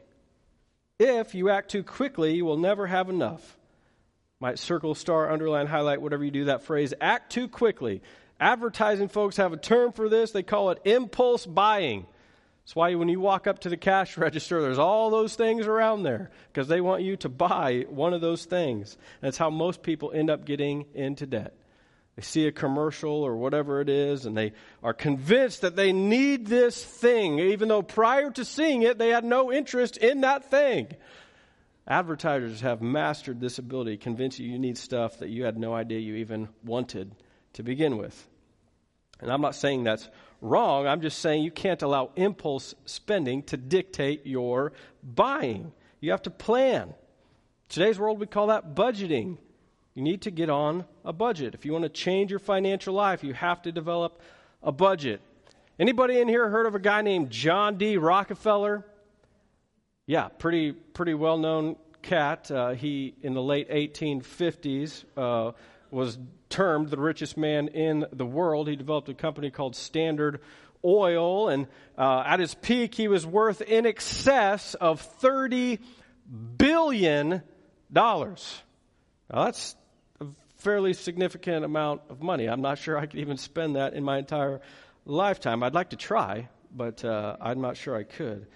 If 1.03 1.35
you 1.35 1.49
act 1.49 1.69
too 1.69 1.83
quickly, 1.83 2.33
you 2.33 2.45
will 2.45 2.57
never 2.57 2.87
have 2.87 3.09
enough. 3.09 3.57
Might 4.39 4.57
circle, 4.57 4.95
star, 4.95 5.29
underline, 5.29 5.67
highlight, 5.67 6.01
whatever 6.01 6.23
you 6.23 6.31
do 6.31 6.45
that 6.45 6.63
phrase. 6.63 6.93
Act 7.01 7.29
too 7.29 7.49
quickly. 7.49 8.01
Advertising 8.39 9.09
folks 9.09 9.35
have 9.35 9.51
a 9.51 9.57
term 9.57 9.91
for 9.91 10.07
this. 10.07 10.31
They 10.31 10.43
call 10.43 10.69
it 10.69 10.79
impulse 10.85 11.45
buying. 11.45 12.05
That's 12.63 12.75
why 12.75 12.95
when 12.95 13.09
you 13.09 13.19
walk 13.19 13.47
up 13.47 13.59
to 13.59 13.69
the 13.69 13.75
cash 13.75 14.17
register, 14.17 14.61
there's 14.61 14.79
all 14.79 15.09
those 15.09 15.35
things 15.35 15.67
around 15.67 16.03
there 16.03 16.31
because 16.51 16.69
they 16.69 16.79
want 16.79 17.03
you 17.03 17.17
to 17.17 17.29
buy 17.29 17.85
one 17.89 18.13
of 18.13 18.21
those 18.21 18.45
things. 18.45 18.97
That's 19.19 19.37
how 19.37 19.49
most 19.49 19.83
people 19.83 20.13
end 20.13 20.29
up 20.29 20.45
getting 20.45 20.85
into 20.93 21.25
debt. 21.25 21.53
They 22.15 22.21
see 22.21 22.45
a 22.45 22.51
commercial 22.51 23.23
or 23.23 23.35
whatever 23.35 23.81
it 23.81 23.89
is, 23.89 24.25
and 24.25 24.37
they 24.37 24.53
are 24.83 24.93
convinced 24.93 25.61
that 25.61 25.75
they 25.75 25.91
need 25.91 26.45
this 26.45 26.83
thing, 26.83 27.39
even 27.39 27.69
though 27.69 27.81
prior 27.81 28.29
to 28.31 28.45
seeing 28.45 28.83
it, 28.83 28.99
they 28.99 29.09
had 29.09 29.25
no 29.25 29.51
interest 29.51 29.97
in 29.97 30.21
that 30.21 30.49
thing. 30.51 30.87
Advertisers 31.87 32.61
have 32.61 32.81
mastered 32.81 33.41
this 33.41 33.57
ability, 33.57 33.97
to 33.97 34.03
convince 34.03 34.39
you 34.39 34.47
you 34.47 34.59
need 34.59 34.77
stuff 34.77 35.19
that 35.19 35.29
you 35.29 35.43
had 35.43 35.57
no 35.57 35.73
idea 35.73 35.99
you 35.99 36.15
even 36.15 36.49
wanted 36.63 37.15
to 37.53 37.63
begin 37.63 37.97
with. 37.97 38.27
And 39.19 39.31
I'm 39.31 39.41
not 39.41 39.55
saying 39.55 39.83
that's 39.83 40.07
wrong. 40.39 40.85
I'm 40.85 41.01
just 41.01 41.19
saying 41.19 41.43
you 41.43 41.51
can't 41.51 41.81
allow 41.81 42.11
impulse 42.15 42.75
spending 42.85 43.43
to 43.43 43.57
dictate 43.57 44.25
your 44.25 44.73
buying. 45.01 45.71
You 45.99 46.11
have 46.11 46.21
to 46.23 46.29
plan. 46.29 46.93
Today's 47.69 47.97
world, 47.97 48.19
we 48.19 48.27
call 48.27 48.47
that 48.47 48.75
budgeting. 48.75 49.37
You 49.95 50.01
need 50.01 50.23
to 50.23 50.31
get 50.31 50.49
on 50.49 50.85
a 51.05 51.13
budget. 51.13 51.53
If 51.53 51.65
you 51.65 51.71
want 51.71 51.83
to 51.83 51.89
change 51.89 52.31
your 52.31 52.39
financial 52.39 52.93
life, 52.93 53.23
you 53.23 53.33
have 53.33 53.61
to 53.63 53.71
develop 53.71 54.19
a 54.63 54.71
budget. 54.71 55.21
Anybody 55.79 56.19
in 56.19 56.27
here 56.27 56.49
heard 56.49 56.65
of 56.65 56.73
a 56.73 56.79
guy 56.79 57.01
named 57.01 57.29
John 57.29 57.77
D. 57.77 57.97
Rockefeller? 57.97 58.85
Yeah, 60.07 60.29
pretty 60.29 60.71
pretty 60.71 61.13
well 61.13 61.37
known 61.37 61.75
cat. 62.01 62.49
Uh, 62.49 62.71
he 62.71 63.13
in 63.21 63.33
the 63.33 63.41
late 63.41 63.69
1850s 63.69 65.03
uh, 65.15 65.51
was 65.91 66.17
termed 66.49 66.89
the 66.89 66.97
richest 66.97 67.37
man 67.37 67.67
in 67.69 68.05
the 68.11 68.25
world. 68.25 68.67
He 68.67 68.75
developed 68.75 69.09
a 69.09 69.13
company 69.13 69.51
called 69.51 69.75
Standard 69.75 70.41
Oil, 70.83 71.49
and 71.49 71.67
uh, 71.97 72.23
at 72.25 72.39
his 72.39 72.53
peak, 72.55 72.95
he 72.95 73.07
was 73.07 73.25
worth 73.25 73.61
in 73.61 73.85
excess 73.85 74.73
of 74.75 75.01
$30 75.21 75.79
billion. 76.57 77.41
Now, 77.91 78.35
that's 79.45 79.75
fairly 80.63 80.93
significant 80.93 81.65
amount 81.65 82.01
of 82.09 82.21
money. 82.21 82.47
I'm 82.47 82.61
not 82.61 82.77
sure 82.77 82.97
I 82.97 83.05
could 83.05 83.19
even 83.19 83.37
spend 83.37 83.75
that 83.75 83.93
in 83.93 84.03
my 84.03 84.17
entire 84.17 84.61
lifetime. 85.05 85.61
I'd 85.61 85.73
like 85.73 85.89
to 85.89 85.97
try, 85.97 86.47
but 86.73 87.03
uh, 87.03 87.35
I'm 87.41 87.59
not 87.59 87.75
sure 87.75 87.95
I 87.95 88.03
could. 88.03 88.47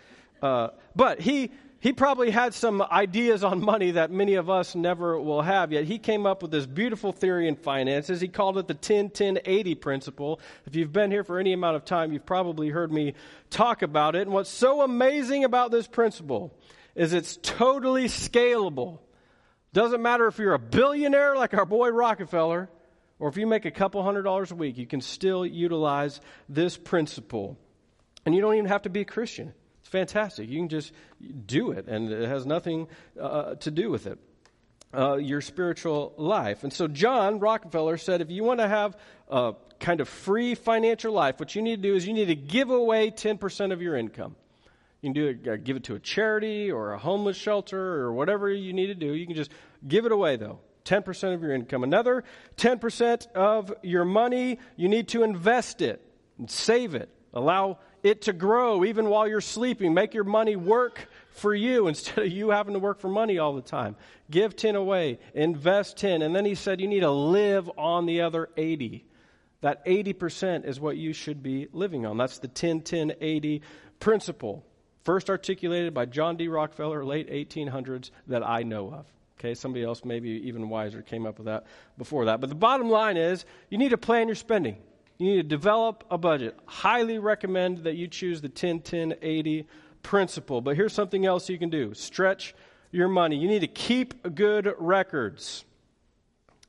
Uh, 0.41 0.69
but 0.95 1.19
he 1.19 1.51
he 1.79 1.93
probably 1.93 2.31
had 2.31 2.53
some 2.55 2.81
ideas 2.81 3.43
on 3.43 3.61
money 3.61 3.91
that 3.91 4.09
many 4.09 4.35
of 4.35 4.49
us 4.49 4.73
never 4.73 5.19
will 5.19 5.41
have 5.41 5.71
yet. 5.71 5.83
He 5.83 5.99
came 5.99 6.25
up 6.25 6.41
with 6.41 6.49
this 6.49 6.65
beautiful 6.65 7.11
theory 7.11 7.47
in 7.47 7.55
finances. 7.55 8.19
He 8.19 8.27
called 8.27 8.57
it 8.57 8.67
the 8.67 8.73
10 8.73 9.11
10 9.11 9.39
80 9.45 9.75
principle. 9.75 10.39
If 10.65 10.75
you've 10.75 10.93
been 10.93 11.11
here 11.11 11.23
for 11.23 11.39
any 11.39 11.53
amount 11.53 11.75
of 11.75 11.85
time, 11.85 12.13
you've 12.13 12.25
probably 12.25 12.69
heard 12.69 12.91
me 12.91 13.13
talk 13.49 13.81
about 13.81 14.15
it. 14.15 14.23
And 14.23 14.31
what's 14.31 14.49
so 14.49 14.81
amazing 14.81 15.43
about 15.43 15.71
this 15.71 15.87
principle 15.87 16.57
is 16.95 17.13
it's 17.13 17.37
totally 17.41 18.05
scalable. 18.05 18.99
Doesn't 19.77 20.01
matter 20.01 20.25
if 20.25 20.39
you're 20.39 20.55
a 20.55 20.59
billionaire 20.59 21.35
like 21.35 21.53
our 21.53 21.63
boy 21.63 21.89
Rockefeller, 21.89 22.67
or 23.19 23.29
if 23.29 23.37
you 23.37 23.45
make 23.45 23.65
a 23.65 23.69
couple 23.69 24.01
hundred 24.01 24.23
dollars 24.23 24.51
a 24.51 24.55
week, 24.55 24.75
you 24.75 24.87
can 24.87 25.01
still 25.01 25.45
utilize 25.45 26.19
this 26.49 26.75
principle. 26.75 27.59
And 28.25 28.33
you 28.33 28.41
don't 28.41 28.55
even 28.55 28.65
have 28.65 28.81
to 28.81 28.89
be 28.89 29.01
a 29.01 29.05
Christian. 29.05 29.53
It's 29.81 29.89
fantastic. 29.89 30.49
You 30.49 30.57
can 30.57 30.69
just 30.69 30.93
do 31.45 31.73
it, 31.73 31.87
and 31.87 32.11
it 32.11 32.27
has 32.27 32.43
nothing 32.43 32.87
uh, 33.21 33.53
to 33.53 33.69
do 33.69 33.91
with 33.91 34.07
it. 34.07 34.17
Uh, 34.95 35.17
your 35.17 35.41
spiritual 35.41 36.15
life. 36.17 36.63
And 36.63 36.73
so, 36.73 36.87
John 36.87 37.37
Rockefeller 37.37 37.97
said 37.97 38.21
if 38.21 38.31
you 38.31 38.43
want 38.43 38.61
to 38.61 38.67
have 38.67 38.97
a 39.29 39.53
kind 39.79 40.01
of 40.01 40.09
free 40.09 40.55
financial 40.55 41.13
life, 41.13 41.39
what 41.39 41.53
you 41.53 41.61
need 41.61 41.83
to 41.83 41.89
do 41.89 41.95
is 41.95 42.07
you 42.07 42.13
need 42.13 42.29
to 42.29 42.35
give 42.35 42.71
away 42.71 43.11
10% 43.11 43.71
of 43.71 43.83
your 43.83 43.95
income. 43.95 44.37
You 45.01 45.07
can 45.07 45.13
do 45.13 45.27
it, 45.27 45.47
uh, 45.47 45.55
give 45.57 45.77
it 45.77 45.83
to 45.85 45.95
a 45.95 45.99
charity 45.99 46.71
or 46.71 46.93
a 46.93 46.97
homeless 46.97 47.37
shelter 47.37 47.79
or 47.79 48.13
whatever 48.13 48.49
you 48.49 48.73
need 48.73 48.87
to 48.87 48.95
do. 48.95 49.13
You 49.13 49.25
can 49.25 49.35
just 49.35 49.51
give 49.87 50.05
it 50.05 50.11
away, 50.11 50.37
though. 50.37 50.59
10% 50.85 51.33
of 51.33 51.41
your 51.41 51.53
income. 51.53 51.83
Another 51.83 52.23
10% 52.55 53.27
of 53.33 53.73
your 53.83 54.05
money, 54.05 54.57
you 54.75 54.87
need 54.87 55.09
to 55.09 55.23
invest 55.23 55.81
it 55.81 56.01
save 56.45 56.93
it. 56.95 57.09
Allow 57.33 57.79
it 58.03 58.23
to 58.23 58.33
grow 58.33 58.85
even 58.85 59.09
while 59.09 59.27
you're 59.27 59.41
sleeping. 59.41 59.93
Make 59.93 60.13
your 60.13 60.23
money 60.23 60.55
work 60.55 61.07
for 61.31 61.53
you 61.53 61.87
instead 61.87 62.19
of 62.19 62.31
you 62.31 62.49
having 62.49 62.73
to 62.73 62.79
work 62.79 62.99
for 62.99 63.09
money 63.09 63.39
all 63.39 63.55
the 63.55 63.61
time. 63.61 63.95
Give 64.29 64.55
10 64.55 64.75
away, 64.75 65.19
invest 65.33 65.97
10. 65.97 66.21
And 66.21 66.35
then 66.35 66.45
he 66.45 66.55
said 66.55 66.79
you 66.79 66.87
need 66.87 67.01
to 67.01 67.11
live 67.11 67.69
on 67.77 68.05
the 68.05 68.21
other 68.21 68.49
80. 68.55 69.05
That 69.61 69.85
80% 69.85 70.65
is 70.65 70.79
what 70.79 70.97
you 70.97 71.13
should 71.13 71.41
be 71.41 71.67
living 71.73 72.05
on. 72.05 72.17
That's 72.17 72.37
the 72.39 72.47
10 72.47 72.81
10 72.81 73.13
80 73.19 73.61
principle. 73.99 74.63
First 75.07 75.29
articulated 75.29 75.93
by 75.93 76.05
John 76.05 76.35
D. 76.35 76.49
Rockefeller, 76.49 77.05
late 77.05 77.29
1800s, 77.29 78.11
that 78.27 78.45
I 78.45 78.63
know 78.63 78.91
of. 78.91 79.05
Okay, 79.39 79.53
somebody 79.53 79.85
else, 79.85 80.03
maybe 80.03 80.29
even 80.45 80.67
wiser, 80.67 81.01
came 81.01 81.25
up 81.25 81.37
with 81.37 81.45
that 81.45 81.65
before 81.97 82.25
that. 82.25 82.41
But 82.41 82.49
the 82.49 82.55
bottom 82.55 82.89
line 82.89 83.15
is 83.15 83.45
you 83.69 83.77
need 83.77 83.91
to 83.91 83.97
plan 83.97 84.27
your 84.27 84.35
spending. 84.35 84.75
You 85.17 85.27
need 85.27 85.35
to 85.37 85.43
develop 85.43 86.03
a 86.11 86.17
budget. 86.17 86.59
Highly 86.65 87.19
recommend 87.19 87.85
that 87.85 87.95
you 87.95 88.09
choose 88.09 88.41
the 88.41 88.49
10 88.49 88.81
10 88.81 89.15
80 89.21 89.65
principle. 90.03 90.59
But 90.59 90.75
here's 90.75 90.91
something 90.91 91.25
else 91.25 91.47
you 91.47 91.57
can 91.57 91.69
do 91.69 91.93
stretch 91.93 92.53
your 92.91 93.07
money. 93.07 93.37
You 93.37 93.47
need 93.47 93.61
to 93.61 93.67
keep 93.67 94.35
good 94.35 94.75
records. 94.77 95.63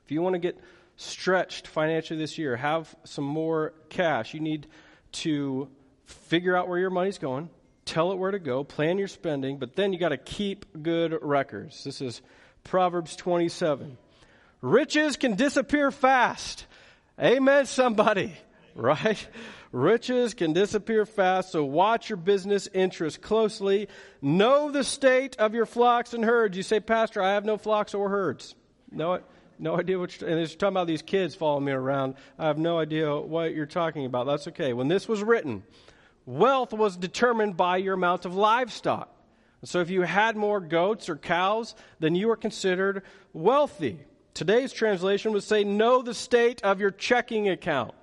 If 0.04 0.12
you 0.12 0.22
want 0.22 0.34
to 0.34 0.38
get 0.38 0.56
stretched 0.96 1.66
financially 1.66 2.20
this 2.20 2.38
year, 2.38 2.54
have 2.54 2.94
some 3.02 3.24
more 3.24 3.72
cash, 3.88 4.32
you 4.32 4.38
need 4.38 4.68
to 5.10 5.68
figure 6.06 6.56
out 6.56 6.68
where 6.68 6.78
your 6.78 6.90
money's 6.90 7.18
going, 7.18 7.50
tell 7.88 8.12
it 8.12 8.18
where 8.18 8.30
to 8.30 8.38
go, 8.38 8.64
plan 8.64 8.98
your 8.98 9.08
spending, 9.08 9.58
but 9.58 9.76
then 9.76 9.92
you 9.92 9.98
got 9.98 10.10
to 10.10 10.16
keep 10.16 10.82
good 10.82 11.18
records. 11.22 11.84
This 11.84 12.00
is 12.00 12.22
Proverbs 12.64 13.16
27. 13.16 13.96
Riches 14.60 15.16
can 15.16 15.36
disappear 15.36 15.90
fast 15.90 16.66
Amen, 17.20 17.66
somebody. 17.66 18.34
Right? 18.74 19.26
Riches 19.72 20.34
can 20.34 20.52
disappear 20.52 21.04
fast, 21.04 21.50
so 21.50 21.64
watch 21.64 22.08
your 22.08 22.16
business 22.16 22.68
interests 22.72 23.18
closely. 23.18 23.88
Know 24.22 24.70
the 24.70 24.84
state 24.84 25.34
of 25.40 25.52
your 25.52 25.66
flocks 25.66 26.14
and 26.14 26.24
herds. 26.24 26.56
You 26.56 26.62
say, 26.62 26.78
Pastor, 26.78 27.20
I 27.20 27.32
have 27.32 27.44
no 27.44 27.58
flocks 27.58 27.92
or 27.92 28.08
herds. 28.08 28.54
No, 28.92 29.18
no 29.58 29.76
idea 29.76 29.98
what 29.98 30.20
you're, 30.20 30.30
and 30.30 30.38
you're 30.38 30.46
talking 30.46 30.68
about 30.68 30.86
these 30.86 31.02
kids 31.02 31.34
following 31.34 31.64
me 31.64 31.72
around. 31.72 32.14
I 32.38 32.46
have 32.46 32.58
no 32.58 32.78
idea 32.78 33.16
what 33.16 33.52
you're 33.52 33.66
talking 33.66 34.06
about. 34.06 34.26
That's 34.26 34.46
okay. 34.46 34.72
When 34.74 34.86
this 34.86 35.08
was 35.08 35.24
written, 35.24 35.64
wealth 36.28 36.74
was 36.74 36.98
determined 36.98 37.56
by 37.56 37.78
your 37.78 37.94
amount 37.94 38.26
of 38.26 38.34
livestock. 38.34 39.08
So 39.64 39.80
if 39.80 39.88
you 39.88 40.02
had 40.02 40.36
more 40.36 40.60
goats 40.60 41.08
or 41.08 41.16
cows, 41.16 41.74
then 42.00 42.14
you 42.14 42.28
were 42.28 42.36
considered 42.36 43.02
wealthy. 43.32 44.00
Today's 44.34 44.72
translation 44.72 45.32
would 45.32 45.42
say, 45.42 45.64
Know 45.64 46.02
the 46.02 46.14
state 46.14 46.62
of 46.62 46.80
your 46.80 46.90
checking 46.90 47.48
account. 47.48 47.94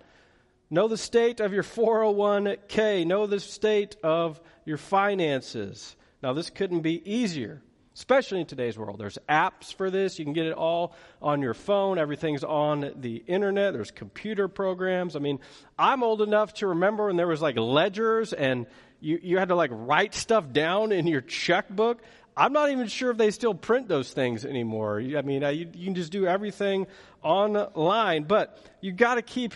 Know 0.72 0.88
the 0.88 0.98
state 0.98 1.39
of 1.39 1.53
your 1.53 1.63
401k. 1.63 3.05
Know 3.05 3.27
the 3.27 3.39
state 3.39 3.96
of 4.03 4.41
your 4.65 4.77
finances. 4.77 5.96
Now, 6.24 6.34
this 6.34 6.50
couldn't 6.50 6.82
be 6.82 7.08
easier, 7.10 7.62
especially 7.95 8.41
in 8.41 8.45
today's 8.45 8.77
world. 8.77 8.99
There's 8.99 9.17
apps 9.29 9.73
for 9.73 9.89
this. 9.89 10.19
You 10.19 10.25
can 10.25 10.33
get 10.33 10.45
it 10.45 10.53
all 10.53 10.95
on 11.21 11.41
your 11.41 11.53
phone. 11.53 11.97
Everything's 11.97 12.43
on 12.43 12.91
the 12.97 13.23
internet. 13.27 13.73
There's 13.73 13.91
computer 13.91 14.47
programs. 14.47 15.15
I 15.15 15.19
mean, 15.19 15.39
I'm 15.79 16.03
old 16.03 16.21
enough 16.21 16.53
to 16.55 16.67
remember 16.67 17.07
when 17.07 17.15
there 17.15 17.27
was 17.27 17.41
like 17.41 17.57
ledgers 17.57 18.33
and 18.33 18.67
you, 18.99 19.19
you 19.21 19.37
had 19.37 19.49
to 19.49 19.55
like 19.55 19.71
write 19.73 20.13
stuff 20.13 20.51
down 20.51 20.91
in 20.91 21.07
your 21.07 21.21
checkbook. 21.21 22.01
I'm 22.37 22.51
not 22.51 22.69
even 22.69 22.87
sure 22.87 23.11
if 23.11 23.17
they 23.17 23.31
still 23.31 23.53
print 23.53 23.87
those 23.87 24.11
things 24.11 24.43
anymore. 24.43 24.99
I 24.99 25.21
mean, 25.21 25.41
you, 25.41 25.69
you 25.73 25.85
can 25.85 25.95
just 25.95 26.11
do 26.11 26.27
everything 26.27 26.87
online, 27.23 28.23
but 28.23 28.61
you 28.81 28.91
got 28.91 29.15
to 29.15 29.21
keep 29.21 29.53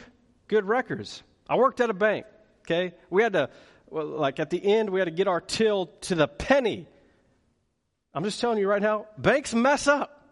good 0.48 0.65
records. 0.65 1.22
I 1.50 1.58
worked 1.58 1.81
at 1.81 1.89
a 1.89 1.93
bank, 1.93 2.25
okay? 2.62 2.93
We 3.10 3.22
had 3.22 3.34
to, 3.34 3.50
well, 3.89 4.05
like 4.05 4.39
at 4.39 4.50
the 4.50 4.63
end, 4.63 4.91
we 4.91 5.00
had 5.01 5.05
to 5.05 5.12
get 5.12 5.27
our 5.27 5.41
till 5.41 5.88
to 6.01 6.15
the 6.15 6.27
penny. 6.27 6.88
I'm 8.13 8.24
just 8.24 8.42
telling 8.42 8.58
you 8.58 8.68
right 8.68 8.82
now, 8.82 9.06
banks 9.18 9.54
mess 9.54 9.88
up. 9.88 10.24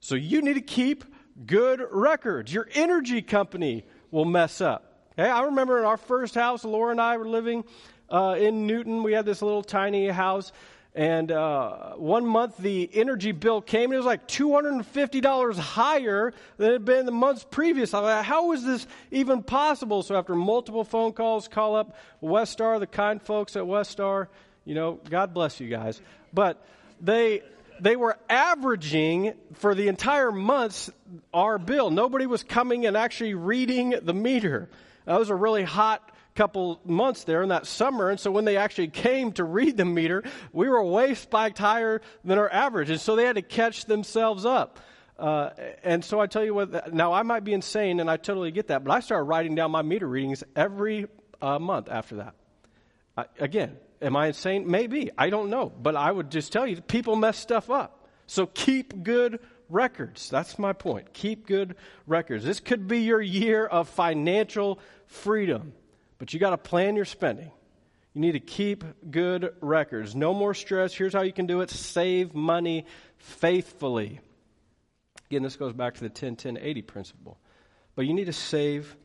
So 0.00 0.14
you 0.14 0.42
need 0.42 0.54
to 0.54 0.60
keep 0.60 1.04
good 1.44 1.82
records. 1.90 2.52
Your 2.52 2.68
energy 2.74 3.22
company 3.22 3.84
will 4.10 4.24
mess 4.24 4.60
up. 4.60 5.10
Okay? 5.18 5.28
I 5.28 5.44
remember 5.44 5.78
in 5.78 5.84
our 5.84 5.96
first 5.96 6.34
house, 6.34 6.64
Laura 6.64 6.92
and 6.92 7.00
I 7.00 7.16
were 7.16 7.28
living 7.28 7.64
uh, 8.08 8.36
in 8.38 8.66
Newton. 8.66 9.02
We 9.02 9.12
had 9.12 9.26
this 9.26 9.42
little 9.42 9.62
tiny 9.62 10.08
house. 10.08 10.52
And 10.94 11.30
uh, 11.30 11.92
one 11.96 12.24
month 12.24 12.56
the 12.56 12.88
energy 12.94 13.32
bill 13.32 13.60
came 13.60 13.90
and 13.90 13.94
it 13.94 13.98
was 13.98 14.06
like 14.06 14.26
$250 14.28 15.58
higher 15.58 16.32
than 16.56 16.70
it 16.70 16.72
had 16.72 16.84
been 16.86 17.04
the 17.04 17.12
months 17.12 17.44
previous. 17.50 17.92
I 17.92 17.98
like, 17.98 18.24
how 18.24 18.52
is 18.52 18.64
this 18.64 18.86
even 19.10 19.42
possible? 19.42 20.02
So 20.02 20.16
after 20.16 20.34
multiple 20.34 20.84
phone 20.84 21.12
calls, 21.12 21.48
call 21.48 21.76
up 21.76 21.96
Westar, 22.22 22.80
the 22.80 22.86
kind 22.86 23.20
folks 23.20 23.56
at 23.56 23.64
Westar. 23.64 24.28
You 24.64 24.74
know, 24.74 24.98
God 25.10 25.34
bless 25.34 25.60
you 25.60 25.68
guys. 25.68 26.00
But 26.32 26.64
they 27.00 27.42
they 27.80 27.96
were 27.96 28.16
averaging 28.28 29.34
for 29.54 29.74
the 29.74 29.88
entire 29.88 30.32
months 30.32 30.90
our 31.32 31.58
bill. 31.58 31.90
Nobody 31.90 32.26
was 32.26 32.42
coming 32.42 32.86
and 32.86 32.96
actually 32.96 33.34
reading 33.34 33.94
the 34.02 34.14
meter. 34.14 34.68
That 35.04 35.18
was 35.18 35.30
a 35.30 35.34
really 35.34 35.62
hot 35.62 36.10
couple 36.34 36.80
months 36.84 37.24
there 37.24 37.42
in 37.42 37.48
that 37.48 37.66
summer. 37.66 38.10
And 38.10 38.20
so 38.20 38.30
when 38.30 38.44
they 38.44 38.56
actually 38.56 38.88
came 38.88 39.32
to 39.32 39.44
read 39.44 39.76
the 39.76 39.84
meter, 39.84 40.22
we 40.52 40.68
were 40.68 40.82
way 40.84 41.14
spiked 41.14 41.58
higher 41.58 42.02
than 42.24 42.38
our 42.38 42.50
average. 42.50 42.90
And 42.90 43.00
so 43.00 43.16
they 43.16 43.24
had 43.24 43.36
to 43.36 43.42
catch 43.42 43.86
themselves 43.86 44.44
up. 44.44 44.78
Uh, 45.18 45.50
and 45.82 46.04
so 46.04 46.20
I 46.20 46.26
tell 46.26 46.44
you 46.44 46.52
what, 46.52 46.92
now 46.92 47.14
I 47.14 47.22
might 47.22 47.42
be 47.42 47.54
insane 47.54 48.00
and 48.00 48.10
I 48.10 48.18
totally 48.18 48.50
get 48.50 48.68
that, 48.68 48.84
but 48.84 48.92
I 48.92 49.00
started 49.00 49.24
writing 49.24 49.54
down 49.54 49.70
my 49.70 49.80
meter 49.80 50.06
readings 50.06 50.44
every 50.54 51.06
uh, 51.40 51.58
month 51.58 51.88
after 51.90 52.16
that. 52.16 52.34
I, 53.16 53.24
again, 53.40 53.78
am 54.00 54.16
I 54.16 54.28
insane? 54.28 54.70
Maybe. 54.70 55.10
I 55.16 55.30
don't 55.30 55.50
know. 55.50 55.70
But 55.70 55.96
I 55.96 56.10
would 56.10 56.30
just 56.30 56.52
tell 56.52 56.66
you, 56.66 56.80
people 56.80 57.16
mess 57.16 57.38
stuff 57.38 57.70
up. 57.70 58.08
So 58.26 58.46
keep 58.46 59.02
good 59.02 59.40
records. 59.68 60.30
That's 60.30 60.58
my 60.58 60.72
point. 60.72 61.12
Keep 61.12 61.46
good 61.46 61.76
records. 62.06 62.44
This 62.44 62.60
could 62.60 62.88
be 62.88 63.00
your 63.00 63.20
year 63.20 63.66
of 63.66 63.88
financial 63.88 64.80
freedom. 65.06 65.72
But 66.18 66.32
you 66.32 66.40
got 66.40 66.50
to 66.50 66.58
plan 66.58 66.96
your 66.96 67.04
spending. 67.04 67.50
You 68.14 68.20
need 68.20 68.32
to 68.32 68.40
keep 68.40 68.82
good 69.10 69.54
records. 69.60 70.14
No 70.14 70.32
more 70.32 70.54
stress. 70.54 70.94
Here's 70.94 71.12
how 71.12 71.22
you 71.22 71.32
can 71.32 71.46
do 71.46 71.60
it 71.60 71.70
save 71.70 72.34
money 72.34 72.86
faithfully. 73.18 74.20
Again, 75.30 75.42
this 75.42 75.56
goes 75.56 75.72
back 75.72 75.94
to 75.94 76.00
the 76.00 76.08
10 76.08 76.36
10 76.36 76.56
80 76.56 76.82
principle. 76.82 77.38
But 77.94 78.06
you 78.06 78.14
need 78.14 78.26
to 78.26 78.32
save 78.32 78.96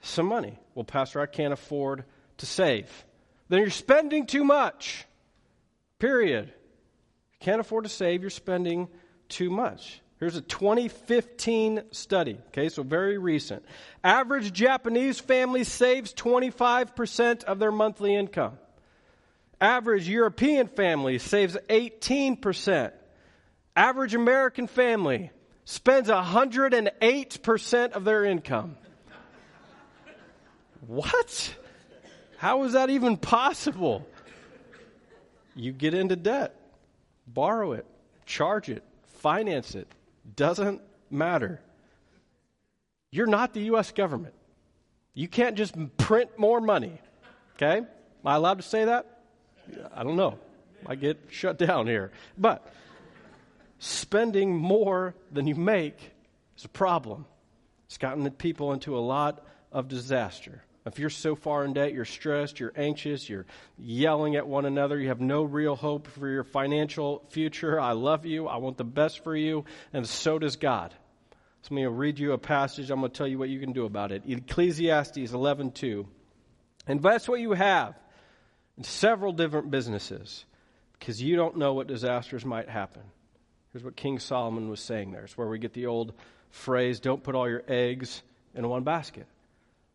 some 0.00 0.26
money. 0.26 0.58
Well, 0.74 0.84
Pastor, 0.84 1.20
I 1.20 1.26
can't 1.26 1.52
afford 1.52 2.04
to 2.38 2.46
save. 2.46 2.90
Then 3.48 3.60
you're 3.60 3.70
spending 3.70 4.26
too 4.26 4.44
much. 4.44 5.06
Period. 5.98 6.46
You 6.46 7.38
can't 7.40 7.60
afford 7.60 7.84
to 7.84 7.90
save, 7.90 8.22
you're 8.22 8.30
spending 8.30 8.88
too 9.28 9.50
much. 9.50 10.00
Here's 10.20 10.36
a 10.36 10.40
2015 10.40 11.82
study, 11.90 12.38
okay, 12.48 12.68
so 12.68 12.82
very 12.82 13.18
recent. 13.18 13.64
Average 14.02 14.52
Japanese 14.52 15.18
family 15.20 15.64
saves 15.64 16.14
25% 16.14 17.44
of 17.44 17.58
their 17.58 17.72
monthly 17.72 18.14
income. 18.14 18.58
Average 19.60 20.08
European 20.08 20.68
family 20.68 21.18
saves 21.18 21.56
18%. 21.68 22.92
Average 23.76 24.14
American 24.14 24.66
family 24.66 25.30
spends 25.64 26.08
108% 26.08 27.92
of 27.92 28.04
their 28.04 28.24
income. 28.24 28.76
What? 30.86 31.56
How 32.44 32.64
is 32.64 32.74
that 32.74 32.90
even 32.90 33.16
possible? 33.16 34.06
You 35.56 35.72
get 35.72 35.94
into 35.94 36.14
debt, 36.14 36.54
borrow 37.26 37.72
it, 37.72 37.86
charge 38.26 38.68
it, 38.68 38.82
finance 39.20 39.74
it, 39.74 39.88
doesn't 40.36 40.82
matter. 41.10 41.62
You're 43.10 43.28
not 43.28 43.54
the 43.54 43.62
U.S. 43.72 43.92
government. 43.92 44.34
You 45.14 45.26
can't 45.26 45.56
just 45.56 45.74
print 45.96 46.38
more 46.38 46.60
money. 46.60 47.00
Okay? 47.56 47.78
Am 47.78 47.86
I 48.26 48.34
allowed 48.34 48.58
to 48.58 48.62
say 48.62 48.84
that? 48.84 49.22
I 49.94 50.04
don't 50.04 50.16
know. 50.16 50.38
I 50.84 50.96
get 50.96 51.18
shut 51.30 51.56
down 51.56 51.86
here. 51.86 52.12
But 52.36 52.70
spending 53.78 54.54
more 54.54 55.14
than 55.32 55.46
you 55.46 55.54
make 55.54 55.96
is 56.58 56.66
a 56.66 56.68
problem. 56.68 57.24
It's 57.86 57.96
gotten 57.96 58.30
people 58.32 58.74
into 58.74 58.98
a 58.98 59.00
lot 59.00 59.46
of 59.72 59.88
disaster. 59.88 60.62
If 60.86 60.98
you're 60.98 61.10
so 61.10 61.34
far 61.34 61.64
in 61.64 61.72
debt, 61.72 61.94
you're 61.94 62.04
stressed, 62.04 62.60
you're 62.60 62.72
anxious, 62.76 63.28
you're 63.28 63.46
yelling 63.78 64.36
at 64.36 64.46
one 64.46 64.66
another, 64.66 64.98
you 65.00 65.08
have 65.08 65.20
no 65.20 65.42
real 65.42 65.76
hope 65.76 66.06
for 66.08 66.28
your 66.28 66.44
financial 66.44 67.24
future. 67.30 67.80
I 67.80 67.92
love 67.92 68.26
you. 68.26 68.46
I 68.48 68.58
want 68.58 68.76
the 68.76 68.84
best 68.84 69.24
for 69.24 69.34
you. 69.34 69.64
And 69.94 70.06
so 70.06 70.38
does 70.38 70.56
God. 70.56 70.94
So 71.62 71.68
I'm 71.70 71.76
going 71.76 71.84
to 71.84 71.90
read 71.90 72.18
you 72.18 72.32
a 72.32 72.38
passage. 72.38 72.90
I'm 72.90 73.00
going 73.00 73.10
to 73.10 73.16
tell 73.16 73.26
you 73.26 73.38
what 73.38 73.48
you 73.48 73.58
can 73.58 73.72
do 73.72 73.86
about 73.86 74.12
it. 74.12 74.24
Ecclesiastes 74.26 75.16
11:2. 75.16 76.06
Invest 76.86 77.30
what 77.30 77.40
you 77.40 77.52
have 77.52 77.94
in 78.76 78.84
several 78.84 79.32
different 79.32 79.70
businesses 79.70 80.44
because 80.98 81.22
you 81.22 81.36
don't 81.36 81.56
know 81.56 81.72
what 81.72 81.86
disasters 81.86 82.44
might 82.44 82.68
happen. 82.68 83.02
Here's 83.72 83.82
what 83.82 83.96
King 83.96 84.18
Solomon 84.18 84.68
was 84.68 84.80
saying 84.80 85.12
there. 85.12 85.24
It's 85.24 85.38
where 85.38 85.48
we 85.48 85.58
get 85.58 85.72
the 85.72 85.86
old 85.86 86.12
phrase, 86.50 87.00
don't 87.00 87.22
put 87.22 87.34
all 87.34 87.48
your 87.48 87.64
eggs 87.66 88.22
in 88.54 88.68
one 88.68 88.84
basket. 88.84 89.26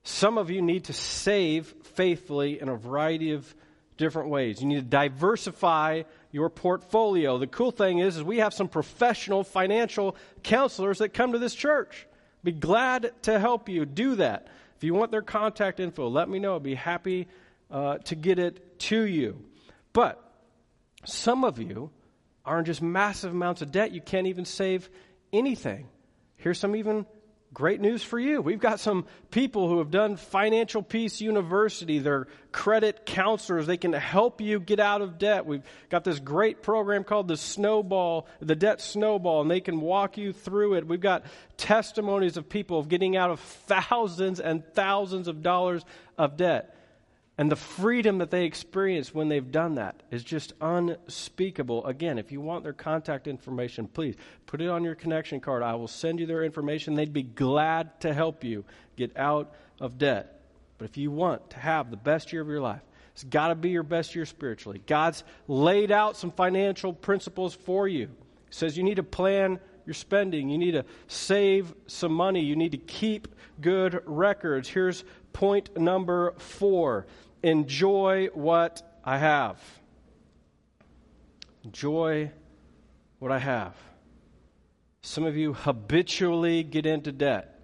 Some 0.04 0.38
of 0.38 0.50
you 0.50 0.62
need 0.62 0.86
to 0.86 0.94
save 0.94 1.74
faithfully 1.84 2.60
in 2.62 2.70
a 2.70 2.76
variety 2.76 3.32
of 3.32 3.54
different 3.98 4.30
ways. 4.30 4.62
You 4.62 4.68
need 4.68 4.76
to 4.76 4.82
diversify 4.82 6.04
your 6.32 6.50
portfolio. 6.50 7.38
The 7.38 7.48
cool 7.48 7.72
thing 7.72 8.00
is, 8.00 8.18
is 8.18 8.24
we 8.24 8.38
have 8.38 8.54
some 8.54 8.70
professional 8.70 9.44
financial 9.44 10.16
counselors 10.42 11.00
that 11.00 11.10
come 11.10 11.34
to 11.34 11.40
this 11.40 11.54
church. 11.54 12.08
Be 12.44 12.54
glad 12.54 13.12
to 13.24 13.40
help 13.40 13.68
you 13.68 13.86
do 13.86 14.16
that. 14.16 14.48
If 14.78 14.84
you 14.86 14.94
want 14.94 15.12
their 15.12 15.22
contact 15.22 15.82
info, 15.82 16.08
let 16.08 16.30
me 16.30 16.40
know. 16.40 16.56
I'd 16.56 16.64
be 16.64 16.76
happy 16.76 17.28
uh, 17.70 17.98
to 17.98 18.16
get 18.16 18.40
it 18.40 18.80
to 18.80 19.02
you. 19.02 19.44
But 19.92 20.24
some 21.04 21.44
of 21.44 21.60
you 21.60 21.92
are 22.46 22.60
in 22.60 22.66
just 22.66 22.82
massive 22.82 23.32
amounts 23.32 23.62
of 23.62 23.72
debt. 23.72 23.92
You 23.92 24.02
can't 24.02 24.28
even 24.28 24.46
save 24.46 24.90
anything. 25.34 25.88
Here's 26.38 26.58
some 26.58 26.76
even 26.78 27.06
Great 27.52 27.82
news 27.82 28.04
for 28.04 28.20
you. 28.20 28.44
We've 28.44 28.60
got 28.60 28.80
some 28.80 29.08
people 29.32 29.68
who 29.68 29.80
have 29.80 29.90
done 29.90 30.18
Financial 30.18 30.84
Peace 30.84 31.20
University. 31.20 31.98
They're 31.98 32.28
credit 32.52 33.08
counselors. 33.08 33.66
They 33.66 33.78
can 33.78 33.92
help 33.92 34.40
you 34.40 34.60
get 34.60 34.80
out 34.80 35.02
of 35.02 35.18
debt. 35.18 35.48
We've 35.48 35.64
got 35.90 36.04
this 36.04 36.20
great 36.20 36.62
program 36.62 37.04
called 37.04 37.28
the 37.28 37.38
Snowball, 37.38 38.28
the 38.40 38.56
Debt 38.56 38.82
Snowball, 38.82 39.42
and 39.42 39.50
they 39.50 39.62
can 39.62 39.82
walk 39.82 40.16
you 40.16 40.32
through 40.32 40.76
it. 40.76 40.88
We've 40.88 41.02
got 41.02 41.26
testimonies 41.58 42.38
of 42.38 42.48
people 42.50 42.78
of 42.78 42.88
getting 42.88 43.18
out 43.18 43.32
of 43.32 43.40
thousands 43.40 44.40
and 44.40 44.64
thousands 44.76 45.28
of 45.28 45.42
dollars 45.42 45.84
of 46.20 46.38
debt. 46.38 46.76
And 47.40 47.50
the 47.50 47.56
freedom 47.56 48.18
that 48.18 48.32
they 48.32 48.44
experience 48.44 49.14
when 49.14 49.30
they've 49.30 49.50
done 49.50 49.76
that 49.76 50.04
is 50.12 50.26
just 50.26 50.52
unspeakable. 50.60 51.86
Again, 51.86 52.20
if 52.20 52.34
you 52.34 52.42
want 52.42 52.66
their 52.66 52.74
contact 52.74 53.28
information, 53.28 53.88
please 53.88 54.16
put 54.46 54.60
it 54.60 54.68
on 54.68 54.84
your 54.84 54.94
connection 54.94 55.40
card. 55.40 55.64
I 55.64 55.76
will 55.76 55.88
send 55.88 56.20
you 56.20 56.26
their 56.26 56.44
information. 56.44 56.96
They'd 56.96 57.14
be 57.14 57.24
glad 57.24 58.02
to 58.02 58.14
help 58.14 58.44
you 58.44 58.66
get 58.98 59.16
out 59.16 59.54
of 59.80 59.98
debt. 59.98 60.42
But 60.78 60.90
if 60.90 60.98
you 60.98 61.12
want 61.12 61.52
to 61.52 61.60
have 61.60 61.92
the 61.92 61.96
best 61.96 62.34
year 62.34 62.42
of 62.42 62.50
your 62.50 62.60
life, 62.60 62.82
it's 63.14 63.24
got 63.24 63.48
to 63.48 63.56
be 63.56 63.70
your 63.70 63.84
best 63.84 64.16
year 64.16 64.26
spiritually. 64.26 64.82
God's 64.86 65.24
laid 65.48 65.94
out 65.94 66.18
some 66.18 66.32
financial 66.32 66.92
principles 66.92 67.56
for 67.56 67.88
you. 67.88 68.08
He 68.50 68.54
says 68.54 68.78
you 68.78 68.84
need 68.84 68.96
to 68.96 69.04
plan 69.04 69.62
your 69.86 69.94
spending, 69.94 70.50
you 70.50 70.58
need 70.58 70.74
to 70.74 70.84
save 71.08 71.74
some 71.88 72.12
money, 72.12 72.42
you 72.42 72.58
need 72.58 72.74
to 72.74 72.78
keep 72.78 73.30
good 73.62 74.02
records. 74.06 74.68
Here's 74.68 75.06
point 75.34 75.78
number 75.78 76.34
four 76.38 77.08
enjoy 77.44 78.28
what 78.34 78.82
I 79.04 79.18
have. 79.18 79.62
Enjoy 81.64 82.32
what 83.20 83.32
I 83.32 83.40
have. 83.40 83.76
Some 85.02 85.24
of 85.24 85.36
you 85.38 85.54
habitually 85.54 86.64
get 86.64 86.86
into 86.86 87.12
debt 87.12 87.60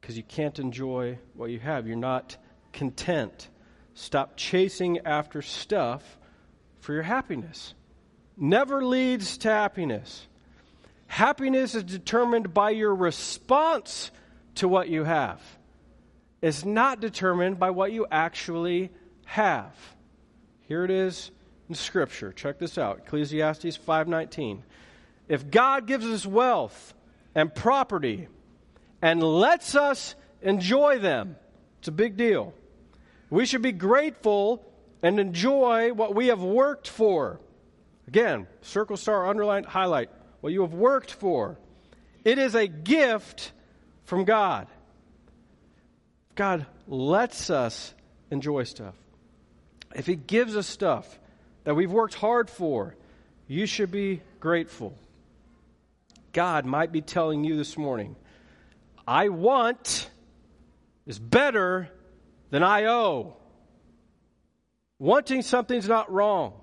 because 0.00 0.16
you 0.16 0.22
can't 0.22 0.58
enjoy 0.58 1.18
what 1.34 1.50
you 1.50 1.58
have. 1.60 1.86
You're 1.86 1.96
not 1.96 2.36
content. 2.72 3.48
Stop 3.94 4.36
chasing 4.36 4.98
after 5.00 5.42
stuff 5.42 6.18
for 6.80 6.92
your 6.92 7.02
happiness. 7.02 7.74
Never 8.36 8.84
leads 8.84 9.38
to 9.38 9.48
happiness. 9.48 10.26
Happiness 11.06 11.74
is 11.74 11.84
determined 11.84 12.54
by 12.54 12.70
your 12.70 12.94
response 12.94 14.10
to 14.56 14.66
what 14.66 14.88
you 14.88 15.04
have 15.04 15.40
is 16.42 16.64
not 16.64 17.00
determined 17.00 17.58
by 17.58 17.70
what 17.70 17.92
you 17.92 18.06
actually 18.10 18.90
have. 19.24 19.72
Here 20.62 20.84
it 20.84 20.90
is 20.90 21.30
in 21.68 21.76
Scripture. 21.76 22.32
Check 22.32 22.58
this 22.58 22.76
out 22.76 22.98
Ecclesiastes 23.06 23.78
5.19. 23.78 24.60
If 25.28 25.50
God 25.50 25.86
gives 25.86 26.04
us 26.04 26.26
wealth 26.26 26.92
and 27.34 27.54
property 27.54 28.28
and 29.00 29.22
lets 29.22 29.74
us 29.74 30.16
enjoy 30.42 30.98
them, 30.98 31.36
it's 31.78 31.88
a 31.88 31.92
big 31.92 32.16
deal. 32.16 32.52
We 33.30 33.46
should 33.46 33.62
be 33.62 33.72
grateful 33.72 34.64
and 35.02 35.18
enjoy 35.18 35.92
what 35.92 36.14
we 36.14 36.26
have 36.26 36.42
worked 36.42 36.88
for. 36.88 37.40
Again, 38.08 38.46
circle, 38.60 38.96
star, 38.96 39.28
underline, 39.28 39.64
highlight 39.64 40.10
what 40.40 40.52
you 40.52 40.62
have 40.62 40.74
worked 40.74 41.12
for. 41.12 41.58
It 42.24 42.38
is 42.38 42.54
a 42.54 42.66
gift 42.66 43.52
from 44.04 44.24
God. 44.24 44.66
God 46.34 46.66
lets 46.86 47.50
us 47.50 47.94
enjoy 48.30 48.64
stuff. 48.64 48.94
If 49.94 50.06
He 50.06 50.16
gives 50.16 50.56
us 50.56 50.66
stuff 50.66 51.18
that 51.64 51.74
we've 51.74 51.92
worked 51.92 52.14
hard 52.14 52.48
for, 52.48 52.96
you 53.46 53.66
should 53.66 53.90
be 53.90 54.22
grateful. 54.40 54.94
God 56.32 56.64
might 56.64 56.92
be 56.92 57.02
telling 57.02 57.44
you 57.44 57.56
this 57.56 57.76
morning, 57.76 58.16
I 59.06 59.28
want 59.28 60.08
is 61.06 61.18
better 61.18 61.90
than 62.50 62.62
I 62.62 62.84
owe. 62.86 63.36
Wanting 64.98 65.42
something's 65.42 65.88
not 65.88 66.10
wrong. 66.12 66.54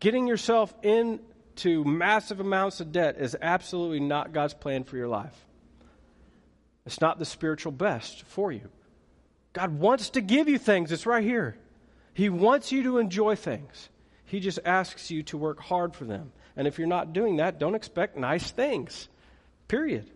Getting 0.00 0.26
yourself 0.26 0.74
into 0.82 1.84
massive 1.84 2.40
amounts 2.40 2.80
of 2.80 2.90
debt 2.90 3.16
is 3.18 3.36
absolutely 3.40 4.00
not 4.00 4.32
God's 4.32 4.54
plan 4.54 4.84
for 4.84 4.96
your 4.96 5.08
life. 5.08 5.36
It's 6.86 7.00
not 7.00 7.18
the 7.18 7.24
spiritual 7.24 7.72
best 7.72 8.24
for 8.24 8.50
you. 8.50 8.68
God 9.52 9.78
wants 9.78 10.10
to 10.10 10.20
give 10.20 10.48
you 10.48 10.58
things. 10.58 10.90
It's 10.90 11.06
right 11.06 11.22
here. 11.22 11.56
He 12.14 12.28
wants 12.28 12.72
you 12.72 12.82
to 12.84 12.98
enjoy 12.98 13.36
things. 13.36 13.88
He 14.24 14.40
just 14.40 14.58
asks 14.64 15.10
you 15.10 15.22
to 15.24 15.38
work 15.38 15.60
hard 15.60 15.94
for 15.94 16.04
them. 16.04 16.32
And 16.56 16.66
if 16.66 16.78
you're 16.78 16.88
not 16.88 17.12
doing 17.12 17.36
that, 17.36 17.58
don't 17.58 17.74
expect 17.74 18.16
nice 18.16 18.50
things. 18.50 19.08
Period. 19.68 20.10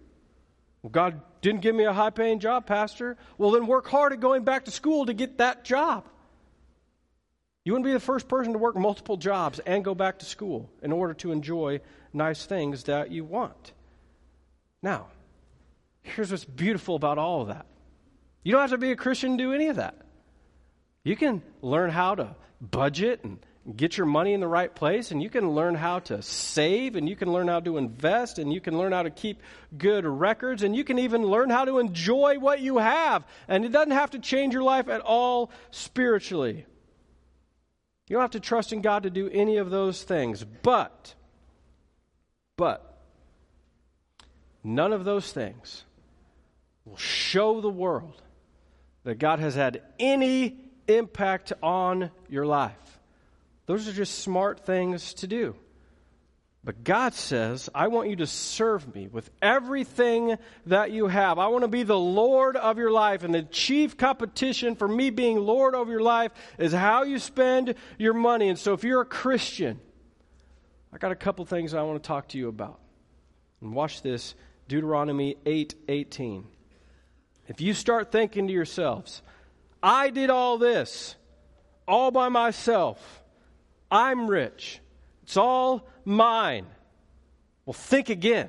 Well, 0.83 0.90
God 0.90 1.20
didn't 1.40 1.62
give 1.62 1.74
me 1.74 1.85
a 1.85 1.92
high 1.92 2.11
paying 2.11 2.38
job, 2.38 2.66
Pastor. 2.66 3.16
Well, 3.38 3.50
then 3.50 3.66
work 3.66 3.88
hard 3.88 4.12
at 4.12 4.20
going 4.20 4.44
back 4.44 4.64
to 4.64 4.70
school 4.70 5.07
to 5.07 5.14
get 5.14 5.38
that 5.38 5.64
job. 5.64 6.05
You 7.64 7.72
wouldn't 7.72 7.87
be 7.87 7.92
the 7.92 8.00
first 8.00 8.29
person 8.29 8.52
to 8.52 8.59
work 8.59 8.76
multiple 8.76 9.16
jobs 9.16 9.59
and 9.61 9.85
go 9.85 9.94
back 9.94 10.20
to 10.20 10.24
school 10.24 10.70
in 10.83 10.92
order 10.92 11.14
to 11.14 11.33
enjoy 11.33 11.81
nice 12.12 12.46
things 12.46 12.85
that 12.85 13.11
you 13.11 13.24
want. 13.24 13.72
Now, 14.83 15.09
here's 16.14 16.30
what's 16.30 16.44
beautiful 16.44 16.96
about 16.96 17.18
all 17.18 17.42
of 17.42 17.48
that 17.48 17.66
you 18.46 18.52
don't 18.52 18.60
have 18.60 18.70
to 18.70 18.78
be 18.78 18.92
a 18.92 18.96
Christian 18.96 19.36
to 19.36 19.42
do 19.42 19.52
any 19.52 19.66
of 19.66 19.76
that. 19.76 19.96
You 21.02 21.16
can 21.16 21.42
learn 21.62 21.90
how 21.90 22.14
to 22.14 22.36
budget 22.60 23.24
and 23.24 23.40
get 23.74 23.96
your 23.96 24.06
money 24.06 24.34
in 24.34 24.40
the 24.40 24.46
right 24.46 24.72
place, 24.72 25.10
and 25.10 25.20
you 25.20 25.28
can 25.28 25.50
learn 25.50 25.74
how 25.74 25.98
to 25.98 26.22
save, 26.22 26.94
and 26.94 27.08
you 27.08 27.16
can 27.16 27.32
learn 27.32 27.48
how 27.48 27.58
to 27.58 27.76
invest, 27.76 28.38
and 28.38 28.52
you 28.52 28.60
can 28.60 28.78
learn 28.78 28.92
how 28.92 29.02
to 29.02 29.10
keep 29.10 29.42
good 29.76 30.04
records, 30.04 30.62
and 30.62 30.76
you 30.76 30.84
can 30.84 31.00
even 31.00 31.24
learn 31.24 31.50
how 31.50 31.64
to 31.64 31.80
enjoy 31.80 32.38
what 32.38 32.60
you 32.60 32.78
have. 32.78 33.26
And 33.48 33.64
it 33.64 33.72
doesn't 33.72 33.90
have 33.90 34.10
to 34.10 34.20
change 34.20 34.54
your 34.54 34.62
life 34.62 34.88
at 34.88 35.00
all 35.00 35.50
spiritually. 35.72 36.66
You 38.06 38.14
don't 38.14 38.22
have 38.22 38.30
to 38.30 38.40
trust 38.40 38.72
in 38.72 38.80
God 38.80 39.02
to 39.02 39.10
do 39.10 39.28
any 39.28 39.56
of 39.56 39.70
those 39.70 40.04
things. 40.04 40.44
But, 40.44 41.16
but, 42.56 43.02
none 44.62 44.92
of 44.92 45.04
those 45.04 45.32
things 45.32 45.82
will 46.87 46.96
show 46.96 47.61
the 47.61 47.68
world 47.68 48.22
that 49.05 49.18
God 49.18 49.40
has 49.40 49.55
had 49.55 49.83
any 49.99 50.59
impact 50.88 51.53
on 51.62 52.11
your 52.29 52.46
life. 52.46 53.01
Those 53.66 53.88
are 53.88 53.92
just 53.92 54.20
smart 54.20 54.64
things 54.64 55.14
to 55.14 55.27
do. 55.27 55.57
But 56.64 56.83
God 56.83 57.14
says, 57.14 57.68
I 57.72 57.87
want 57.88 58.11
you 58.11 58.16
to 58.16 58.27
serve 58.27 58.92
me 58.92 59.07
with 59.07 59.31
everything 59.40 60.37
that 60.66 60.90
you 60.90 61.07
have. 61.07 61.38
I 61.38 61.46
want 61.46 61.62
to 61.62 61.68
be 61.68 61.85
the 61.85 61.99
Lord 61.99 62.57
of 62.57 62.77
your 62.77 62.90
life. 62.90 63.22
And 63.22 63.33
the 63.33 63.42
chief 63.42 63.96
competition 63.96 64.75
for 64.75 64.88
me 64.88 65.11
being 65.11 65.38
Lord 65.38 65.77
of 65.77 65.88
your 65.88 66.01
life 66.01 66.33
is 66.59 66.72
how 66.72 67.05
you 67.05 67.20
spend 67.20 67.77
your 67.99 68.14
money. 68.14 68.49
And 68.49 68.59
so 68.59 68.72
if 68.72 68.83
you're 68.83 69.03
a 69.03 69.07
Christian, 69.07 69.79
I 70.92 70.99
got 70.99 71.12
a 71.12 71.16
couple 71.16 71.44
things 71.44 71.72
I 71.72 71.83
want 71.83 72.03
to 72.03 72.07
talk 72.07 72.29
to 72.31 72.38
you 72.38 72.49
about. 72.49 72.81
And 73.61 73.72
watch 73.72 74.03
this 74.03 74.35
Deuteronomy 74.66 75.37
8 75.46 75.75
18. 75.87 76.46
If 77.48 77.61
you 77.61 77.74
start 77.74 78.11
thinking 78.11 78.48
to 78.48 78.52
yourselves, 78.52 79.22
I 79.82 80.11
did 80.11 80.30
all 80.30 80.59
this 80.59 81.14
all 81.87 82.11
by 82.11 82.28
myself 82.28 83.22
I'm 83.90 84.28
rich. 84.28 84.80
It's 85.22 85.37
all 85.37 85.87
mine. 86.04 86.66
Well, 87.64 87.74
think 87.74 88.09
again. 88.09 88.48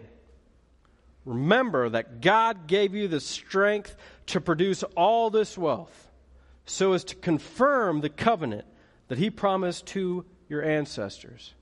Remember 1.25 1.89
that 1.89 2.21
God 2.21 2.67
gave 2.67 2.95
you 2.95 3.07
the 3.07 3.19
strength 3.19 3.95
to 4.27 4.41
produce 4.41 4.83
all 4.95 5.29
this 5.29 5.57
wealth 5.57 6.10
so 6.65 6.93
as 6.93 7.03
to 7.05 7.15
confirm 7.15 8.01
the 8.01 8.10
covenant 8.10 8.65
that 9.10 9.17
He 9.17 9.29
promised 9.29 9.86
to 9.88 10.25
your 10.49 10.63
ancestors. 10.63 11.53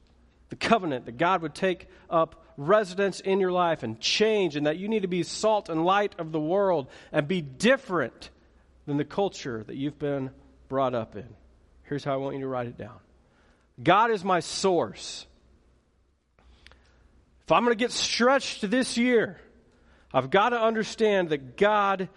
The 0.50 0.56
covenant 0.56 1.06
that 1.06 1.18
God 1.18 1.42
would 1.42 1.56
take 1.56 1.88
up 2.10 2.45
residence 2.58 3.20
in 3.20 3.40
your 3.40 3.52
life 3.52 3.84
and 3.84 4.00
change, 4.00 4.56
and 4.56 4.66
that 4.68 4.78
you 4.78 4.88
need 4.88 5.02
to 5.02 5.08
be 5.08 5.24
salt 5.24 5.70
and 5.70 5.86
light 5.86 6.16
of 6.18 6.32
the 6.32 6.40
world 6.40 6.88
and 7.12 7.28
be 7.28 7.42
different 7.42 8.30
than 8.86 8.98
the 8.98 9.06
culture 9.06 9.64
that 9.68 9.76
you've 9.76 10.00
been 10.00 10.32
brought 10.70 10.94
up 10.94 11.16
in. 11.16 11.28
Here's 11.84 12.04
how 12.04 12.14
I 12.14 12.18
want 12.18 12.36
you 12.36 12.42
to 12.42 12.48
write 12.48 12.68
it 12.68 12.78
down 12.78 13.00
God 13.82 14.12
is 14.12 14.24
my 14.24 14.40
source. 14.40 15.26
If 17.44 17.52
I'm 17.52 17.64
going 17.64 17.78
to 17.78 17.84
get 17.84 17.92
stretched 17.92 18.68
this 18.70 18.98
year, 18.98 19.40
I've 20.12 20.32
got 20.32 20.50
to 20.50 20.60
understand 20.60 21.30
that 21.30 21.58
God 21.58 22.10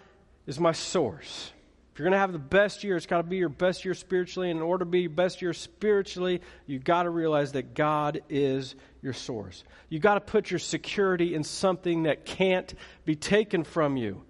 is 0.47 0.59
my 0.59 0.71
source. 0.71 1.51
You're 1.99 2.05
going 2.05 2.13
to 2.13 2.19
have 2.19 2.31
the 2.31 2.39
best 2.39 2.83
year, 2.83 2.95
it's 2.95 3.05
got 3.05 3.17
to 3.17 3.23
be 3.23 3.37
your 3.37 3.49
best 3.49 3.83
year 3.83 3.93
spiritually. 3.93 4.49
And 4.49 4.57
in 4.57 4.63
order 4.63 4.85
to 4.85 4.89
be 4.89 5.01
your 5.01 5.09
best 5.09 5.41
year 5.41 5.53
spiritually, 5.53 6.41
you've 6.65 6.85
got 6.85 7.03
to 7.03 7.09
realize 7.09 7.51
that 7.51 7.73
God 7.73 8.21
is 8.29 8.75
your 9.01 9.13
source. 9.13 9.65
You've 9.89 10.01
got 10.01 10.13
to 10.13 10.21
put 10.21 10.49
your 10.49 10.59
security 10.59 11.35
in 11.35 11.43
something 11.43 12.03
that 12.03 12.25
can't 12.25 12.73
be 13.03 13.15
taken 13.15 13.65
from 13.65 13.97
you. 13.97 14.23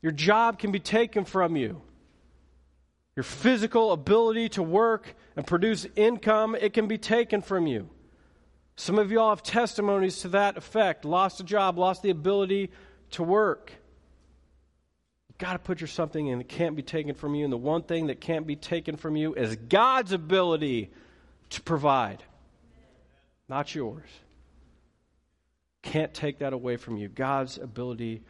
Your 0.00 0.12
job 0.12 0.58
can 0.58 0.72
be 0.72 0.80
taken 0.80 1.24
from 1.24 1.56
you 1.56 1.82
your 3.18 3.24
physical 3.24 3.90
ability 3.90 4.48
to 4.48 4.62
work 4.62 5.12
and 5.34 5.44
produce 5.44 5.88
income, 5.96 6.54
it 6.54 6.72
can 6.72 6.86
be 6.86 6.98
taken 6.98 7.42
from 7.42 7.66
you. 7.66 7.90
Some 8.76 8.96
of 8.96 9.10
you 9.10 9.18
all 9.18 9.30
have 9.30 9.42
testimonies 9.42 10.20
to 10.20 10.28
that 10.28 10.56
effect 10.56 11.04
lost 11.04 11.40
a 11.40 11.42
job, 11.42 11.78
lost 11.78 12.02
the 12.02 12.10
ability 12.10 12.70
to 13.10 13.24
work. 13.24 13.72
Got 15.38 15.52
to 15.52 15.58
put 15.58 15.80
your 15.80 15.88
something 15.88 16.26
in 16.26 16.38
that 16.38 16.48
can't 16.48 16.74
be 16.76 16.82
taken 16.82 17.14
from 17.14 17.34
you. 17.34 17.44
And 17.44 17.52
the 17.52 17.56
one 17.56 17.82
thing 17.82 18.08
that 18.08 18.20
can't 18.20 18.46
be 18.46 18.56
taken 18.56 18.96
from 18.96 19.16
you 19.16 19.34
is 19.34 19.56
God's 19.56 20.12
ability 20.12 20.90
to 21.50 21.62
provide, 21.62 22.22
not 23.48 23.74
yours. 23.74 24.08
Can't 25.82 26.12
take 26.12 26.40
that 26.40 26.52
away 26.52 26.76
from 26.76 26.96
you. 26.96 27.08
God's 27.08 27.56
ability 27.56 28.22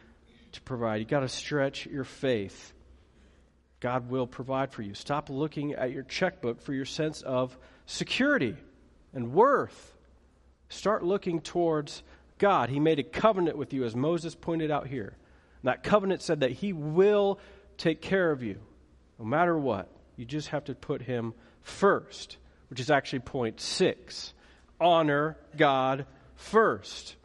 to 0.51 0.61
provide. 0.61 0.97
You've 0.97 1.07
got 1.07 1.21
to 1.21 1.27
stretch 1.27 1.87
your 1.87 2.03
faith 2.03 2.73
God 3.79 4.09
will 4.09 4.27
provide 4.27 4.71
for 4.71 4.81
you. 4.81 4.93
Stop 4.93 5.29
looking 5.29 5.73
at 5.73 5.91
your 5.91 6.03
checkbook 6.03 6.61
for 6.61 6.73
your 6.73 6.85
sense 6.85 7.21
of 7.21 7.57
security 7.85 8.55
and 9.13 9.33
worth. 9.33 9.93
Start 10.67 11.03
looking 11.03 11.39
towards 11.41 12.03
God. 12.37 12.69
He 12.69 12.79
made 12.79 12.99
a 12.99 13.03
covenant 13.03 13.57
with 13.57 13.73
you, 13.73 13.85
as 13.85 13.95
Moses 13.95 14.35
pointed 14.35 14.69
out 14.69 14.87
here. 14.87 15.13
And 15.61 15.69
that 15.69 15.83
covenant 15.83 16.21
said 16.21 16.41
that 16.41 16.51
He 16.51 16.73
will 16.73 17.39
take 17.77 18.01
care 18.01 18.31
of 18.31 18.43
you 18.43 18.59
no 19.17 19.25
matter 19.25 19.57
what. 19.57 19.89
You 20.15 20.25
just 20.25 20.49
have 20.49 20.65
to 20.65 20.75
put 20.75 21.01
Him 21.01 21.33
first, 21.61 22.37
which 22.69 22.79
is 22.79 22.91
actually 22.91 23.19
point 23.19 23.59
six. 23.61 24.33
Honor 24.79 25.37
God 25.57 26.05
first. 26.35 27.15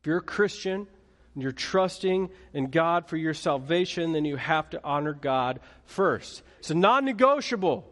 If 0.00 0.06
you're 0.06 0.18
a 0.18 0.22
Christian, 0.22 0.86
and 1.34 1.42
you're 1.42 1.52
trusting 1.52 2.28
in 2.52 2.70
God 2.70 3.08
for 3.08 3.16
your 3.16 3.34
salvation, 3.34 4.12
then 4.12 4.24
you 4.24 4.36
have 4.36 4.70
to 4.70 4.80
honor 4.82 5.12
God 5.12 5.60
first. 5.84 6.42
It's 6.58 6.70
a 6.70 6.74
non 6.74 7.04
negotiable. 7.04 7.86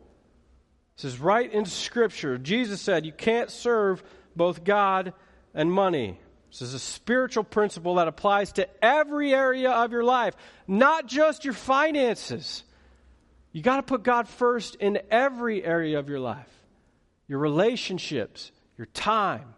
This 0.96 1.04
is 1.04 1.20
right 1.20 1.50
in 1.50 1.64
Scripture. 1.64 2.38
Jesus 2.38 2.80
said 2.80 3.06
you 3.06 3.12
can't 3.12 3.50
serve 3.50 4.02
both 4.34 4.64
God 4.64 5.12
and 5.54 5.72
money. 5.72 6.18
This 6.50 6.62
is 6.62 6.74
a 6.74 6.78
spiritual 6.78 7.44
principle 7.44 7.96
that 7.96 8.08
applies 8.08 8.52
to 8.52 8.68
every 8.84 9.34
area 9.34 9.70
of 9.70 9.92
your 9.92 10.04
life, 10.04 10.34
not 10.66 11.06
just 11.06 11.44
your 11.44 11.54
finances. 11.54 12.64
You 13.52 13.62
got 13.62 13.76
to 13.76 13.82
put 13.82 14.02
God 14.02 14.28
first 14.28 14.76
in 14.76 15.00
every 15.11 15.64
area 15.64 15.98
of 15.98 16.08
your 16.08 16.20
life 16.20 16.48
your 17.28 17.38
relationships, 17.38 18.52
your 18.78 18.87
time. 18.87 19.54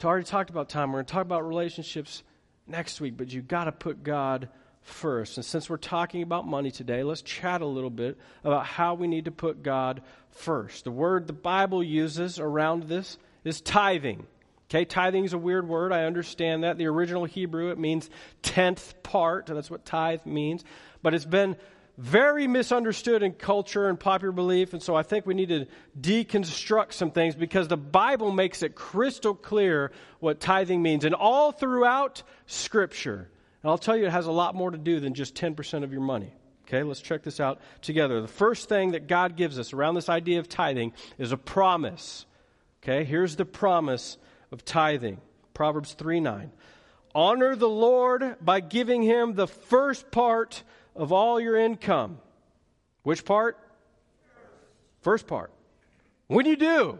We've 0.00 0.06
already 0.06 0.24
talked 0.24 0.50
about 0.50 0.68
time. 0.68 0.90
We're 0.90 0.98
going 0.98 1.06
to 1.06 1.12
talk 1.12 1.22
about 1.22 1.46
relationships 1.46 2.24
next 2.66 3.00
week, 3.00 3.16
but 3.16 3.32
you 3.32 3.42
got 3.42 3.64
to 3.64 3.72
put 3.72 4.02
God 4.02 4.48
first. 4.80 5.36
And 5.36 5.46
since 5.46 5.70
we're 5.70 5.76
talking 5.76 6.22
about 6.22 6.46
money 6.46 6.72
today, 6.72 7.04
let's 7.04 7.22
chat 7.22 7.60
a 7.60 7.66
little 7.66 7.90
bit 7.90 8.18
about 8.42 8.66
how 8.66 8.94
we 8.94 9.06
need 9.06 9.26
to 9.26 9.30
put 9.30 9.62
God 9.62 10.02
first. 10.30 10.82
The 10.82 10.90
word 10.90 11.28
the 11.28 11.32
Bible 11.32 11.82
uses 11.82 12.40
around 12.40 12.84
this 12.84 13.18
is 13.44 13.60
tithing. 13.60 14.26
Okay, 14.72 14.86
tithing 14.86 15.26
is 15.26 15.34
a 15.34 15.38
weird 15.38 15.68
word. 15.68 15.92
I 15.92 16.04
understand 16.04 16.64
that. 16.64 16.78
The 16.78 16.86
original 16.86 17.26
Hebrew, 17.26 17.72
it 17.72 17.78
means 17.78 18.08
tenth 18.40 19.02
part. 19.02 19.44
That's 19.44 19.70
what 19.70 19.84
tithe 19.84 20.24
means. 20.24 20.64
But 21.02 21.12
it's 21.12 21.26
been 21.26 21.56
very 21.98 22.46
misunderstood 22.46 23.22
in 23.22 23.32
culture 23.32 23.90
and 23.90 24.00
popular 24.00 24.32
belief. 24.32 24.72
And 24.72 24.82
so 24.82 24.94
I 24.94 25.02
think 25.02 25.26
we 25.26 25.34
need 25.34 25.50
to 25.50 25.66
deconstruct 26.00 26.94
some 26.94 27.10
things 27.10 27.34
because 27.34 27.68
the 27.68 27.76
Bible 27.76 28.30
makes 28.30 28.62
it 28.62 28.74
crystal 28.74 29.34
clear 29.34 29.92
what 30.20 30.40
tithing 30.40 30.80
means. 30.80 31.04
And 31.04 31.14
all 31.14 31.52
throughout 31.52 32.22
Scripture, 32.46 33.28
and 33.62 33.70
I'll 33.70 33.76
tell 33.76 33.94
you, 33.94 34.06
it 34.06 34.10
has 34.10 34.24
a 34.24 34.32
lot 34.32 34.54
more 34.54 34.70
to 34.70 34.78
do 34.78 35.00
than 35.00 35.12
just 35.12 35.34
10% 35.34 35.84
of 35.84 35.92
your 35.92 36.00
money. 36.00 36.32
Okay, 36.66 36.82
let's 36.82 37.02
check 37.02 37.22
this 37.22 37.40
out 37.40 37.60
together. 37.82 38.22
The 38.22 38.26
first 38.26 38.70
thing 38.70 38.92
that 38.92 39.06
God 39.06 39.36
gives 39.36 39.58
us 39.58 39.74
around 39.74 39.96
this 39.96 40.08
idea 40.08 40.38
of 40.38 40.48
tithing 40.48 40.94
is 41.18 41.30
a 41.30 41.36
promise. 41.36 42.24
Okay, 42.82 43.04
here's 43.04 43.36
the 43.36 43.44
promise 43.44 44.16
of 44.52 44.64
tithing 44.64 45.20
Proverbs 45.54 45.94
3 45.94 46.20
9. 46.20 46.52
Honor 47.14 47.56
the 47.56 47.68
Lord 47.68 48.36
by 48.40 48.60
giving 48.60 49.02
him 49.02 49.34
the 49.34 49.46
first 49.46 50.10
part 50.10 50.62
of 50.94 51.12
all 51.12 51.40
your 51.40 51.56
income. 51.56 52.18
Which 53.02 53.24
part? 53.24 53.58
First 55.00 55.26
part. 55.26 55.50
When 56.28 56.46
you 56.46 56.56
do, 56.56 56.98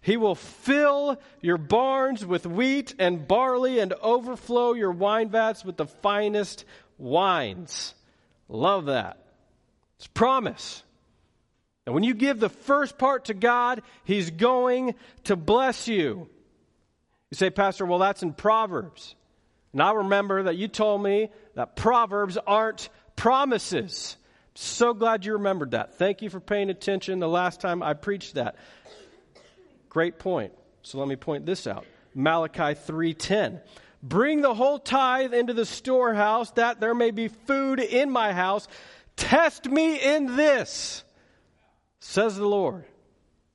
he 0.00 0.16
will 0.16 0.36
fill 0.36 1.20
your 1.40 1.58
barns 1.58 2.24
with 2.24 2.46
wheat 2.46 2.94
and 2.98 3.26
barley 3.26 3.80
and 3.80 3.92
overflow 3.94 4.72
your 4.72 4.92
wine 4.92 5.30
vats 5.30 5.64
with 5.64 5.76
the 5.76 5.86
finest 5.86 6.64
wines. 6.96 7.94
Love 8.48 8.86
that. 8.86 9.18
It's 9.98 10.06
promise. 10.06 10.82
And 11.86 11.94
when 11.94 12.04
you 12.04 12.14
give 12.14 12.40
the 12.40 12.48
first 12.48 12.98
part 12.98 13.26
to 13.26 13.34
God, 13.34 13.82
He's 14.04 14.30
going 14.30 14.94
to 15.24 15.36
bless 15.36 15.88
you. 15.88 16.28
You 17.30 17.36
say, 17.36 17.50
Pastor, 17.50 17.86
well, 17.86 17.98
that's 17.98 18.22
in 18.22 18.32
Proverbs. 18.32 19.14
And 19.72 19.82
I 19.82 19.92
remember 19.92 20.44
that 20.44 20.56
you 20.56 20.68
told 20.68 21.02
me 21.02 21.30
that 21.54 21.76
Proverbs 21.76 22.38
aren't 22.46 22.88
promises. 23.16 24.16
So 24.54 24.94
glad 24.94 25.24
you 25.24 25.34
remembered 25.34 25.72
that. 25.72 25.98
Thank 25.98 26.22
you 26.22 26.30
for 26.30 26.40
paying 26.40 26.70
attention 26.70 27.18
the 27.18 27.28
last 27.28 27.60
time 27.60 27.82
I 27.82 27.94
preached 27.94 28.34
that. 28.34 28.56
Great 29.88 30.18
point. 30.18 30.52
So 30.82 30.98
let 30.98 31.08
me 31.08 31.16
point 31.16 31.44
this 31.44 31.66
out. 31.66 31.84
Malachi 32.14 32.74
3:10. 32.74 33.60
Bring 34.02 34.40
the 34.40 34.54
whole 34.54 34.78
tithe 34.78 35.34
into 35.34 35.52
the 35.52 35.66
storehouse 35.66 36.52
that 36.52 36.80
there 36.80 36.94
may 36.94 37.10
be 37.10 37.28
food 37.28 37.80
in 37.80 38.10
my 38.10 38.32
house. 38.32 38.68
Test 39.16 39.66
me 39.66 39.96
in 39.96 40.36
this, 40.36 41.02
says 41.98 42.36
the 42.36 42.46
Lord. 42.46 42.84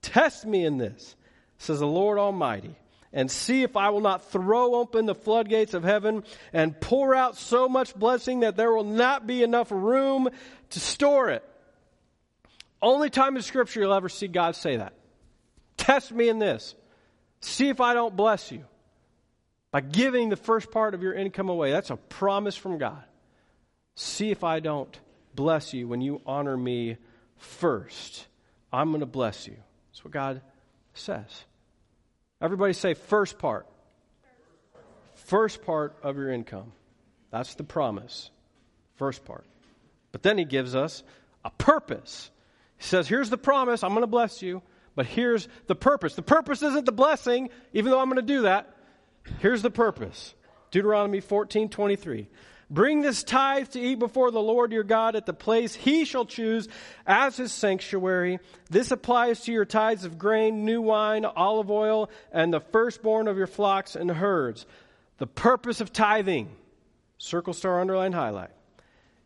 Test 0.02 0.46
me 0.46 0.66
in 0.66 0.78
this, 0.78 1.16
says 1.58 1.80
the 1.80 1.88
Lord 1.88 2.18
Almighty, 2.18 2.76
and 3.14 3.30
see 3.30 3.64
if 3.64 3.76
I 3.76 3.90
will 3.90 4.02
not 4.02 4.32
throw 4.32 4.76
open 4.76 5.06
the 5.06 5.16
floodgates 5.16 5.74
of 5.74 5.84
heaven 5.84 6.24
and 6.54 6.80
pour 6.80 7.14
out 7.14 7.38
so 7.38 7.68
much 7.68 7.96
blessing 7.96 8.42
that 8.42 8.56
there 8.56 8.72
will 8.72 8.84
not 8.84 9.28
be 9.28 9.44
enough 9.44 9.72
room 9.72 10.30
to 10.72 10.80
store 10.80 11.30
it. 11.30 11.44
Only 12.82 13.10
time 13.10 13.36
in 13.36 13.42
Scripture 13.42 13.82
you'll 13.82 13.94
ever 13.94 14.10
see 14.10 14.28
God 14.28 14.56
say 14.56 14.78
that. 14.78 14.94
Test 15.78 16.12
me 16.12 16.30
in 16.30 16.40
this. 16.40 16.76
See 17.42 17.70
if 17.70 17.82
I 17.82 17.94
don't 17.94 18.16
bless 18.16 18.52
you 18.52 18.66
by 19.72 19.82
giving 19.82 20.30
the 20.30 20.36
first 20.36 20.72
part 20.72 20.94
of 20.94 21.02
your 21.02 21.14
income 21.14 21.50
away. 21.50 21.72
That's 21.72 21.90
a 21.90 21.98
promise 21.98 22.56
from 22.56 22.78
God. 22.78 23.04
See 23.96 24.32
if 24.32 24.44
I 24.44 24.60
don't 24.60 24.98
bless 25.36 25.74
you 25.74 25.88
when 25.88 26.02
you 26.02 26.22
honor 26.26 26.56
me 26.56 26.98
first. 27.38 28.28
I'm 28.72 28.90
going 28.90 29.02
to 29.02 29.06
bless 29.06 29.48
you. 29.48 29.58
That's 29.92 30.04
what 30.04 30.14
God 30.14 30.42
says. 30.94 31.46
Everybody 32.42 32.74
say, 32.74 32.94
first 32.96 33.38
part. 33.38 33.68
First 35.14 35.62
part 35.62 35.96
of 36.02 36.18
your 36.18 36.32
income. 36.32 36.72
That's 37.30 37.56
the 37.56 37.64
promise. 37.64 38.32
First 38.96 39.24
part. 39.24 39.46
But 40.12 40.24
then 40.24 40.38
he 40.38 40.46
gives 40.46 40.76
us 40.76 41.04
a 41.46 41.52
purpose. 41.52 42.30
He 42.78 42.84
says, 42.84 43.08
Here's 43.08 43.30
the 43.30 43.38
promise. 43.38 43.84
I'm 43.84 43.92
going 43.92 44.02
to 44.02 44.08
bless 44.08 44.42
you. 44.42 44.62
But 44.96 45.06
here's 45.06 45.48
the 45.68 45.76
purpose. 45.76 46.16
The 46.16 46.22
purpose 46.22 46.62
isn't 46.62 46.86
the 46.86 46.92
blessing, 46.92 47.50
even 47.74 47.92
though 47.92 48.00
I'm 48.00 48.10
going 48.10 48.18
to 48.18 48.34
do 48.34 48.42
that. 48.42 48.76
Here's 49.40 49.62
the 49.62 49.70
purpose. 49.70 50.34
Deuteronomy 50.72 51.22
14, 51.22 51.70
23. 51.70 52.28
Bring 52.72 53.02
this 53.02 53.24
tithe 53.24 53.68
to 53.72 53.82
eat 53.82 54.00
before 54.00 54.32
the 54.32 54.42
Lord 54.42 54.72
your 54.72 54.86
God 54.86 55.18
at 55.18 55.26
the 55.26 55.34
place 55.34 55.76
he 55.76 56.06
shall 56.06 56.24
choose 56.24 56.70
as 57.06 57.36
his 57.36 57.52
sanctuary. 57.52 58.40
This 58.70 58.92
applies 58.92 59.42
to 59.42 59.52
your 59.52 59.66
tithes 59.66 60.06
of 60.06 60.18
grain, 60.18 60.64
new 60.64 60.82
wine, 60.82 61.26
olive 61.26 61.70
oil, 61.70 62.10
and 62.32 62.54
the 62.54 62.62
firstborn 62.62 63.28
of 63.28 63.38
your 63.38 63.46
flocks 63.46 63.98
and 63.98 64.10
herds. 64.10 64.66
The 65.18 65.28
purpose 65.28 65.82
of 65.82 65.92
tithing, 65.92 66.50
circle 67.18 67.54
star, 67.54 67.82
underline, 67.82 68.14
highlight, 68.14 68.52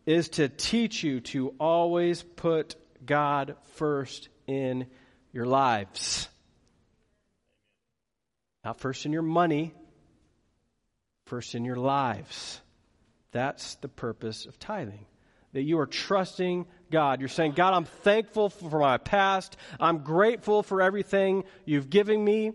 is 0.08 0.30
to 0.30 0.50
teach 0.50 1.04
you 1.04 1.20
to 1.20 1.54
always 1.60 2.24
put 2.24 2.76
God 3.06 3.58
first 3.76 4.28
in 4.48 4.88
your 5.32 5.46
lives. 5.46 6.28
Not 8.64 8.80
first 8.80 9.06
in 9.06 9.14
your 9.14 9.22
money, 9.22 9.76
first 11.28 11.54
in 11.54 11.64
your 11.64 11.76
lives. 11.76 12.60
That's 13.36 13.76
the 13.76 13.89
purpose 13.89 14.45
of 14.45 14.58
tithing. 14.60 15.08
That 15.52 15.63
you 15.63 15.80
are 15.80 15.86
trusting 15.86 16.67
God. 16.89 17.19
You're 17.19 17.28
saying, 17.28 17.52
God, 17.52 17.74
I'm 17.74 17.84
thankful 17.84 18.48
for 18.50 18.80
my 18.80 18.98
past. 18.98 19.58
I'm 19.78 20.06
grateful 20.06 20.63
for 20.63 20.82
everything 20.82 21.43
you've 21.65 21.89
given 21.89 22.24
me, 22.24 22.54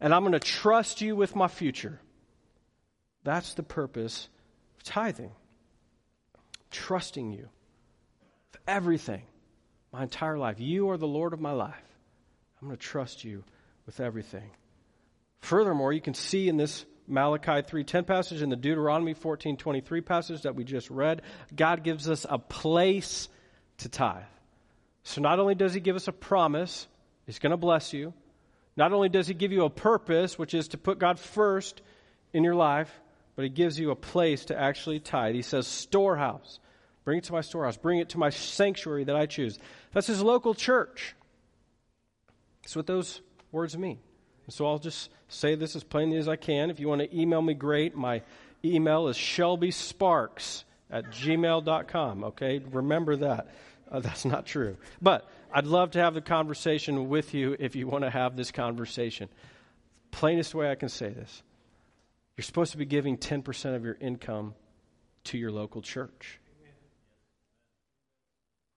and 0.00 0.14
I'm 0.14 0.22
going 0.22 0.32
to 0.32 0.40
trust 0.40 1.02
you 1.02 1.14
with 1.14 1.36
my 1.36 1.46
future. 1.46 2.00
That's 3.22 3.52
the 3.52 3.62
purpose 3.62 4.30
of 4.78 4.84
tithing. 4.84 5.32
Trusting 6.70 7.30
you 7.32 7.50
with 8.50 8.62
everything, 8.66 9.24
my 9.92 10.04
entire 10.04 10.38
life. 10.38 10.58
You 10.58 10.88
are 10.88 10.96
the 10.96 11.06
Lord 11.06 11.34
of 11.34 11.40
my 11.40 11.52
life. 11.52 11.74
I'm 12.62 12.68
going 12.68 12.78
to 12.78 12.82
trust 12.82 13.24
you 13.24 13.44
with 13.84 14.00
everything. 14.00 14.52
Furthermore, 15.42 15.92
you 15.92 16.00
can 16.00 16.14
see 16.14 16.48
in 16.48 16.56
this 16.56 16.86
Malachi 17.08 17.62
3:10 17.62 18.06
passage 18.06 18.42
and 18.42 18.52
the 18.52 18.56
Deuteronomy 18.56 19.14
14:23 19.14 20.04
passage 20.04 20.42
that 20.42 20.54
we 20.54 20.64
just 20.64 20.90
read, 20.90 21.22
God 21.54 21.82
gives 21.82 22.08
us 22.08 22.26
a 22.28 22.38
place 22.38 23.28
to 23.78 23.88
tithe. 23.88 24.22
So 25.02 25.20
not 25.20 25.38
only 25.38 25.54
does 25.54 25.72
he 25.72 25.80
give 25.80 25.96
us 25.96 26.08
a 26.08 26.12
promise, 26.12 26.86
he's 27.26 27.38
going 27.38 27.50
to 27.50 27.56
bless 27.56 27.92
you. 27.92 28.12
Not 28.76 28.92
only 28.92 29.08
does 29.08 29.26
he 29.26 29.34
give 29.34 29.52
you 29.52 29.64
a 29.64 29.70
purpose, 29.70 30.38
which 30.38 30.54
is 30.54 30.68
to 30.68 30.78
put 30.78 30.98
God 30.98 31.18
first 31.18 31.80
in 32.32 32.44
your 32.44 32.54
life, 32.54 33.00
but 33.34 33.42
he 33.42 33.48
gives 33.48 33.78
you 33.78 33.90
a 33.90 33.96
place 33.96 34.44
to 34.46 34.58
actually 34.58 35.00
tithe. 35.00 35.34
He 35.34 35.42
says, 35.42 35.66
storehouse. 35.66 36.60
Bring 37.04 37.18
it 37.18 37.24
to 37.24 37.32
my 37.32 37.40
storehouse. 37.40 37.76
Bring 37.76 38.00
it 38.00 38.10
to 38.10 38.18
my 38.18 38.30
sanctuary 38.30 39.04
that 39.04 39.16
I 39.16 39.26
choose. 39.26 39.58
That's 39.92 40.06
his 40.06 40.22
local 40.22 40.54
church. 40.54 41.14
That's 42.62 42.76
what 42.76 42.86
those 42.86 43.22
words 43.50 43.78
mean. 43.78 43.98
So 44.48 44.66
I'll 44.66 44.78
just 44.78 45.10
say 45.28 45.54
this 45.54 45.76
as 45.76 45.84
plainly 45.84 46.16
as 46.16 46.28
I 46.28 46.36
can. 46.36 46.70
If 46.70 46.80
you 46.80 46.88
want 46.88 47.02
to 47.02 47.18
email 47.18 47.42
me, 47.42 47.54
great. 47.54 47.94
My 47.94 48.22
email 48.64 49.08
is 49.08 49.16
shelbysparks 49.16 50.64
at 50.90 51.10
gmail.com. 51.10 52.24
Okay, 52.24 52.60
remember 52.70 53.16
that. 53.16 53.48
Uh, 53.90 54.00
that's 54.00 54.24
not 54.24 54.46
true. 54.46 54.76
But 55.00 55.28
I'd 55.52 55.66
love 55.66 55.92
to 55.92 56.00
have 56.00 56.14
the 56.14 56.20
conversation 56.20 57.08
with 57.08 57.34
you 57.34 57.56
if 57.58 57.76
you 57.76 57.86
want 57.86 58.04
to 58.04 58.10
have 58.10 58.36
this 58.36 58.50
conversation. 58.50 59.28
Plainest 60.10 60.54
way 60.54 60.70
I 60.70 60.74
can 60.74 60.88
say 60.88 61.10
this 61.10 61.42
you're 62.36 62.44
supposed 62.44 62.70
to 62.72 62.78
be 62.78 62.84
giving 62.84 63.18
10% 63.18 63.74
of 63.74 63.84
your 63.84 63.96
income 64.00 64.54
to 65.24 65.36
your 65.36 65.50
local 65.50 65.82
church. 65.82 66.38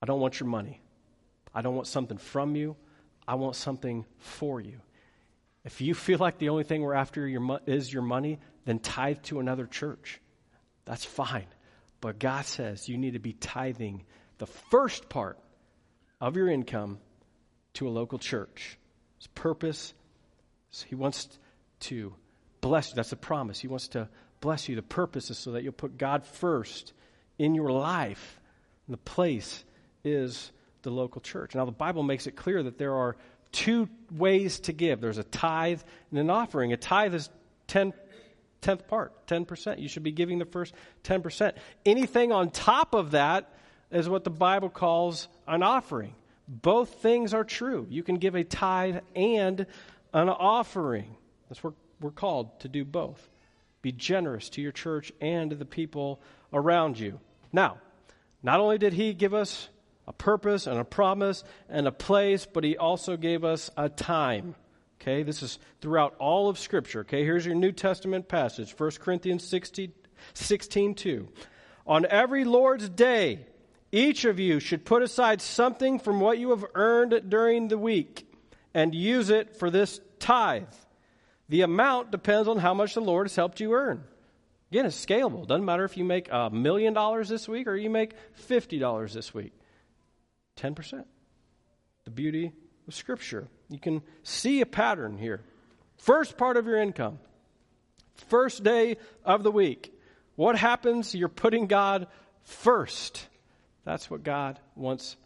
I 0.02 0.06
don't 0.06 0.20
want 0.20 0.40
your 0.40 0.48
money, 0.48 0.80
I 1.54 1.62
don't 1.62 1.74
want 1.74 1.86
something 1.86 2.18
from 2.18 2.56
you. 2.56 2.76
I 3.26 3.36
want 3.36 3.54
something 3.54 4.04
for 4.18 4.60
you. 4.60 4.80
If 5.64 5.80
you 5.80 5.94
feel 5.94 6.18
like 6.18 6.38
the 6.38 6.48
only 6.48 6.64
thing 6.64 6.82
we're 6.82 6.94
after 6.94 7.26
your, 7.26 7.60
is 7.66 7.92
your 7.92 8.02
money, 8.02 8.40
then 8.64 8.78
tithe 8.78 9.22
to 9.24 9.40
another 9.40 9.66
church. 9.66 10.20
That's 10.84 11.04
fine. 11.04 11.46
But 12.00 12.18
God 12.18 12.44
says 12.46 12.88
you 12.88 12.98
need 12.98 13.12
to 13.12 13.20
be 13.20 13.32
tithing 13.32 14.04
the 14.38 14.46
first 14.46 15.08
part 15.08 15.38
of 16.20 16.36
your 16.36 16.48
income 16.48 16.98
to 17.74 17.86
a 17.86 17.90
local 17.90 18.18
church. 18.18 18.78
His 19.18 19.28
purpose, 19.28 19.94
He 20.86 20.96
wants 20.96 21.28
to 21.80 22.14
bless 22.60 22.90
you. 22.90 22.96
That's 22.96 23.12
a 23.12 23.16
promise. 23.16 23.60
He 23.60 23.68
wants 23.68 23.88
to 23.88 24.08
bless 24.40 24.68
you. 24.68 24.74
The 24.74 24.82
purpose 24.82 25.30
is 25.30 25.38
so 25.38 25.52
that 25.52 25.62
you'll 25.62 25.72
put 25.72 25.96
God 25.96 26.24
first 26.24 26.92
in 27.38 27.54
your 27.54 27.70
life. 27.70 28.40
And 28.86 28.94
the 28.94 28.98
place 28.98 29.64
is 30.04 30.50
the 30.82 30.90
local 30.90 31.20
church. 31.20 31.54
Now, 31.54 31.64
the 31.64 31.72
Bible 31.72 32.02
makes 32.02 32.26
it 32.26 32.32
clear 32.32 32.62
that 32.62 32.78
there 32.78 32.94
are 32.94 33.16
two 33.52 33.88
ways 34.10 34.60
to 34.60 34.72
give 34.72 35.00
there's 35.00 35.18
a 35.18 35.24
tithe 35.24 35.80
and 36.10 36.18
an 36.18 36.30
offering. 36.30 36.72
A 36.72 36.76
tithe 36.76 37.14
is 37.14 37.30
10 37.68 37.92
tenth 38.62 38.86
part, 38.86 39.26
10%. 39.26 39.78
You 39.78 39.88
should 39.88 40.02
be 40.02 40.12
giving 40.12 40.38
the 40.38 40.44
first 40.46 40.72
10%. 41.04 41.52
Anything 41.84 42.32
on 42.32 42.50
top 42.50 42.94
of 42.94 43.10
that 43.10 43.52
is 43.90 44.08
what 44.08 44.24
the 44.24 44.30
Bible 44.30 44.70
calls 44.70 45.28
an 45.46 45.62
offering. 45.62 46.14
Both 46.48 46.94
things 47.02 47.34
are 47.34 47.44
true. 47.44 47.86
You 47.90 48.02
can 48.02 48.16
give 48.16 48.34
a 48.34 48.44
tithe 48.44 48.98
and 49.14 49.66
an 50.14 50.28
offering. 50.28 51.16
That's 51.48 51.62
what 51.62 51.74
we're 52.00 52.10
called 52.10 52.60
to 52.60 52.68
do 52.68 52.84
both. 52.84 53.28
Be 53.82 53.92
generous 53.92 54.48
to 54.50 54.62
your 54.62 54.72
church 54.72 55.12
and 55.20 55.50
to 55.50 55.56
the 55.56 55.64
people 55.64 56.20
around 56.52 56.98
you. 56.98 57.20
Now, 57.52 57.78
not 58.42 58.60
only 58.60 58.78
did 58.78 58.92
he 58.92 59.12
give 59.12 59.34
us 59.34 59.68
a 60.06 60.12
purpose 60.12 60.66
and 60.66 60.78
a 60.78 60.84
promise 60.84 61.44
and 61.68 61.86
a 61.86 61.92
place, 61.92 62.46
but 62.46 62.64
he 62.64 62.76
also 62.76 63.16
gave 63.16 63.44
us 63.44 63.70
a 63.76 63.88
time. 63.88 64.54
Okay, 65.00 65.22
this 65.22 65.42
is 65.42 65.58
throughout 65.80 66.14
all 66.18 66.48
of 66.48 66.58
Scripture. 66.58 67.00
Okay, 67.00 67.24
here's 67.24 67.44
your 67.44 67.54
New 67.54 67.72
Testament 67.72 68.28
passage 68.28 68.74
1 68.78 68.90
Corinthians 69.00 69.44
16, 69.44 69.92
16 70.34 70.94
2. 70.94 71.28
On 71.86 72.06
every 72.06 72.44
Lord's 72.44 72.88
day, 72.88 73.46
each 73.90 74.24
of 74.24 74.38
you 74.38 74.60
should 74.60 74.84
put 74.84 75.02
aside 75.02 75.40
something 75.40 75.98
from 75.98 76.20
what 76.20 76.38
you 76.38 76.50
have 76.50 76.64
earned 76.74 77.28
during 77.28 77.68
the 77.68 77.78
week 77.78 78.26
and 78.72 78.94
use 78.94 79.28
it 79.28 79.56
for 79.56 79.70
this 79.70 80.00
tithe. 80.18 80.64
The 81.48 81.62
amount 81.62 82.10
depends 82.10 82.48
on 82.48 82.58
how 82.58 82.72
much 82.72 82.94
the 82.94 83.00
Lord 83.00 83.26
has 83.26 83.36
helped 83.36 83.60
you 83.60 83.74
earn. 83.74 84.04
Again, 84.70 84.86
it's 84.86 85.04
scalable. 85.04 85.46
Doesn't 85.46 85.66
matter 85.66 85.84
if 85.84 85.98
you 85.98 86.04
make 86.04 86.28
a 86.30 86.48
million 86.48 86.94
dollars 86.94 87.28
this 87.28 87.46
week 87.46 87.66
or 87.66 87.76
you 87.76 87.90
make 87.90 88.14
$50 88.48 89.12
this 89.12 89.34
week. 89.34 89.52
10%. 90.62 91.04
The 92.04 92.10
beauty 92.10 92.52
of 92.86 92.94
Scripture. 92.94 93.48
You 93.68 93.78
can 93.78 94.02
see 94.22 94.60
a 94.60 94.66
pattern 94.66 95.18
here. 95.18 95.42
First 95.98 96.36
part 96.36 96.56
of 96.56 96.66
your 96.66 96.78
income, 96.78 97.18
first 98.28 98.62
day 98.62 98.96
of 99.24 99.42
the 99.42 99.50
week. 99.50 99.92
What 100.36 100.56
happens? 100.56 101.14
You're 101.14 101.28
putting 101.28 101.66
God 101.66 102.06
first. 102.44 103.28
That's 103.84 104.10
what 104.10 104.22
God 104.22 104.58
wants 104.74 105.16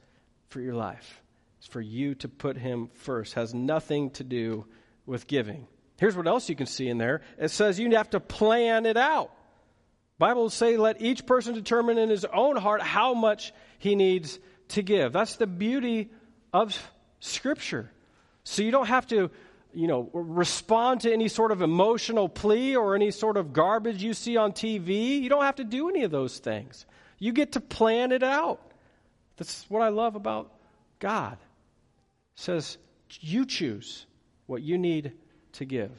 for 0.49 0.61
your 0.61 0.75
life. 0.75 1.23
It's 1.59 1.67
for 1.67 1.81
you 1.81 2.15
to 2.17 2.29
put 2.29 2.57
Him 2.57 2.91
first. 2.95 3.35
Has 3.35 3.55
nothing 3.55 4.11
to 4.11 4.25
do 4.25 4.67
with 5.07 5.27
giving. 5.27 5.67
Here's 5.99 6.17
what 6.17 6.27
else 6.27 6.49
you 6.49 6.57
can 6.57 6.67
see 6.67 6.89
in 6.89 6.99
there. 6.99 7.23
It 7.39 7.51
says 7.51 7.79
you 7.79 7.91
have 7.97 8.11
to 8.11 8.21
plan 8.21 8.85
it 8.85 8.97
out. 8.97 9.31
Bible 10.19 10.49
say 10.51 10.77
let 10.77 11.01
each 11.01 11.27
person 11.27 11.55
determine 11.55 11.99
in 11.99 12.09
his 12.09 12.25
own 12.25 12.57
heart 12.57 12.81
how 12.81 13.15
much 13.15 13.53
he 13.79 13.95
needs 13.95 14.39
to 14.69 14.83
give. 14.83 15.13
That's 15.13 15.37
the 15.37 15.47
beauty 15.47 16.11
of 16.53 16.79
Scripture. 17.21 17.91
So 18.45 18.63
you 18.63 18.71
don't 18.71 18.87
have 18.87 19.07
to, 19.09 19.31
you 19.75 19.87
know, 19.87 20.09
respond 20.13 21.03
to 21.03 21.13
any 21.13 21.29
sort 21.29 21.53
of 21.53 21.63
emotional 21.63 22.29
plea 22.29 22.77
or 22.77 22.95
any 22.95 23.11
sort 23.11 23.37
of 23.37 23.53
garbage 23.53 24.03
you 24.03 24.15
see 24.15 24.37
on 24.37 24.53
TV. 24.53 25.21
You 25.21 25.29
don't 25.29 25.45
have 25.45 25.57
to 25.57 25.65
do 25.65 25.89
any 25.89 26.05
of 26.05 26.11
those 26.11 26.39
things. 26.39 26.87
You 27.19 27.33
get 27.33 27.53
to 27.53 27.61
plan 27.61 28.13
it 28.13 28.23
out. 28.23 28.61
That's 29.37 29.69
what 29.69 29.83
I 29.83 29.89
love 29.89 30.17
about 30.17 30.53
God. 30.99 31.35
It 31.35 32.41
says 32.41 32.79
you 33.21 33.45
choose 33.45 34.07
what 34.47 34.63
you 34.63 34.79
need 34.79 35.13
to 35.53 35.65
give. 35.65 35.91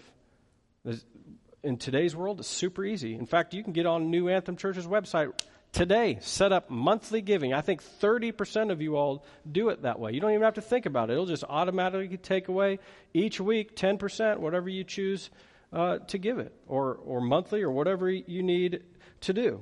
In 1.64 1.78
today's 1.78 2.16
world, 2.16 2.40
it's 2.40 2.48
super 2.48 2.86
easy. 2.86 3.14
In 3.16 3.26
fact, 3.26 3.54
you 3.54 3.64
can 3.64 3.74
get 3.74 3.86
on 3.86 4.10
New 4.10 4.30
Anthem 4.30 4.56
Church's 4.56 4.88
website 4.88 5.34
today 5.72 6.18
set 6.22 6.52
up 6.52 6.70
monthly 6.70 7.22
giving. 7.22 7.54
I 7.54 7.62
think 7.62 7.84
30% 7.84 8.72
of 8.72 8.82
you 8.82 8.96
all 8.96 9.26
do 9.50 9.70
it 9.70 9.84
that 9.84 10.00
way. 10.00 10.14
You 10.14 10.20
don't 10.20 10.32
even 10.32 10.44
have 10.44 10.56
to 10.56 10.62
think 10.62 10.86
about 10.86 11.10
it. 11.10 11.14
It'll 11.14 11.26
just 11.26 11.44
automatically 11.44 12.18
take 12.18 12.48
away 12.48 12.80
each 13.14 13.40
week 13.40 13.76
10%, 13.76 14.38
whatever 14.38 14.70
you 14.70 14.84
choose 14.84 15.30
uh, 15.74 16.00
to 16.00 16.18
give 16.18 16.40
it, 16.40 16.54
or, 16.68 16.96
or 16.96 17.22
monthly, 17.22 17.62
or 17.62 17.72
whatever 17.72 18.10
you 18.10 18.42
need 18.44 18.84
to 19.22 19.34
do. 19.34 19.62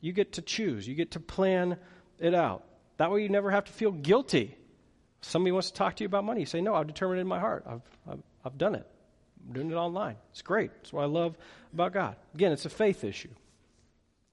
You 0.00 0.12
get 0.12 0.32
to 0.32 0.42
choose, 0.42 0.86
you 0.86 0.94
get 0.94 1.12
to 1.12 1.20
plan 1.20 1.78
it 2.18 2.34
out. 2.34 2.64
That 2.96 3.10
way 3.10 3.22
you 3.22 3.28
never 3.28 3.50
have 3.50 3.64
to 3.64 3.72
feel 3.72 3.90
guilty. 3.90 4.56
Somebody 5.20 5.52
wants 5.52 5.70
to 5.70 5.74
talk 5.74 5.96
to 5.96 6.04
you 6.04 6.06
about 6.06 6.24
money. 6.24 6.40
You 6.40 6.46
say, 6.46 6.60
No, 6.60 6.74
I've 6.74 6.86
determined 6.86 7.20
in 7.20 7.26
my 7.26 7.40
heart. 7.40 7.64
I've, 7.66 7.82
I've, 8.08 8.22
I've 8.44 8.58
done 8.58 8.74
it. 8.74 8.86
I'm 9.46 9.54
doing 9.54 9.70
it 9.70 9.74
online. 9.74 10.16
It's 10.30 10.42
great. 10.42 10.70
That's 10.76 10.92
what 10.92 11.02
I 11.02 11.06
love 11.06 11.36
about 11.72 11.92
God. 11.92 12.16
Again, 12.34 12.52
it's 12.52 12.66
a 12.66 12.70
faith 12.70 13.04
issue. 13.04 13.30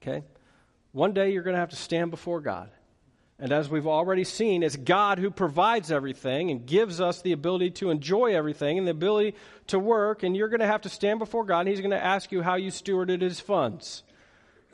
Okay? 0.01 0.23
One 0.91 1.13
day 1.13 1.31
you're 1.31 1.43
going 1.43 1.55
to 1.55 1.59
have 1.59 1.69
to 1.69 1.75
stand 1.75 2.11
before 2.11 2.41
God. 2.41 2.69
And 3.39 3.51
as 3.51 3.69
we've 3.69 3.87
already 3.87 4.23
seen, 4.23 4.61
it's 4.61 4.75
God 4.75 5.17
who 5.17 5.31
provides 5.31 5.91
everything 5.91 6.51
and 6.51 6.63
gives 6.63 7.01
us 7.01 7.21
the 7.21 7.31
ability 7.31 7.71
to 7.71 7.89
enjoy 7.89 8.35
everything 8.35 8.77
and 8.77 8.85
the 8.85 8.91
ability 8.91 9.35
to 9.67 9.79
work. 9.79 10.21
And 10.21 10.37
you're 10.37 10.49
going 10.49 10.59
to 10.59 10.67
have 10.67 10.81
to 10.81 10.89
stand 10.89 11.17
before 11.17 11.43
God, 11.43 11.61
and 11.61 11.69
He's 11.69 11.79
going 11.79 11.89
to 11.89 12.03
ask 12.03 12.31
you 12.31 12.43
how 12.43 12.55
you 12.55 12.69
stewarded 12.69 13.21
His 13.21 13.39
funds. 13.39 14.03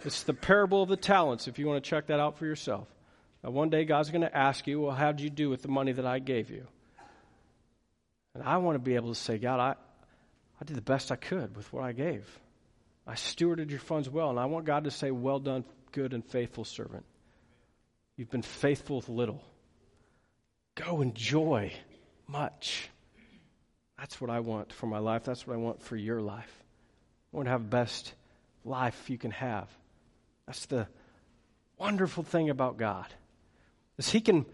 It's 0.04 0.24
the 0.24 0.34
parable 0.34 0.84
of 0.84 0.90
the 0.90 0.98
talents, 0.98 1.48
if 1.48 1.58
you 1.58 1.66
want 1.66 1.82
to 1.82 1.90
check 1.90 2.08
that 2.08 2.20
out 2.20 2.38
for 2.38 2.46
yourself. 2.46 2.90
Now, 3.42 3.52
one 3.52 3.70
day 3.70 3.86
God's 3.86 4.12
going 4.12 4.22
to 4.22 4.38
ask 4.38 4.68
you, 4.68 4.82
Well, 4.82 4.96
how 4.96 5.14
did 5.14 5.22
you 5.22 5.30
do 5.30 5.50
with 5.50 5.62
the 5.62 5.70
money 5.70 5.94
that 5.94 6.06
I 6.06 6.20
gave 6.20 6.50
you? 6.50 6.68
And 8.34 8.44
I 8.44 8.58
want 8.58 8.76
to 8.76 8.80
be 8.80 8.96
able 8.96 9.14
to 9.14 9.20
say, 9.20 9.38
God, 9.38 9.62
I, 9.62 9.76
I 10.60 10.66
did 10.66 10.76
the 10.76 10.82
best 10.82 11.10
I 11.10 11.16
could 11.16 11.56
with 11.56 11.72
what 11.72 11.84
I 11.84 11.94
gave. 11.94 12.26
I 13.08 13.14
stewarded 13.14 13.70
your 13.70 13.80
funds 13.80 14.10
well, 14.10 14.30
and 14.30 14.38
I 14.38 14.46
want 14.46 14.66
God 14.66 14.84
to 14.84 14.92
say, 14.92 15.10
Well 15.10 15.40
done, 15.40 15.64
good 15.98 16.14
and 16.14 16.24
faithful 16.24 16.64
servant. 16.64 17.04
You've 18.18 18.30
been 18.30 18.44
faithful 18.44 18.98
with 18.98 19.10
little. 19.10 19.44
Go 20.76 21.02
enjoy 21.02 21.74
much. 22.28 22.92
That's 23.98 24.22
what 24.22 24.30
I 24.30 24.42
want 24.42 24.72
for 24.72 24.86
my 24.86 25.00
life. 25.00 25.24
That's 25.24 25.48
what 25.48 25.56
I 25.56 25.58
want 25.58 25.82
for 25.82 25.96
your 25.96 26.22
life. 26.22 26.64
I 27.34 27.38
want 27.38 27.48
to 27.48 27.52
have 27.52 27.64
the 27.64 27.70
best 27.70 28.14
life 28.64 29.10
you 29.10 29.18
can 29.18 29.32
have. 29.32 29.68
That's 30.46 30.68
the 30.68 30.88
wonderful 31.80 32.24
thing 32.24 32.52
about 32.52 32.78
God. 32.78 33.08
Is 33.98 34.08
he 34.12 34.22
can 34.22 34.46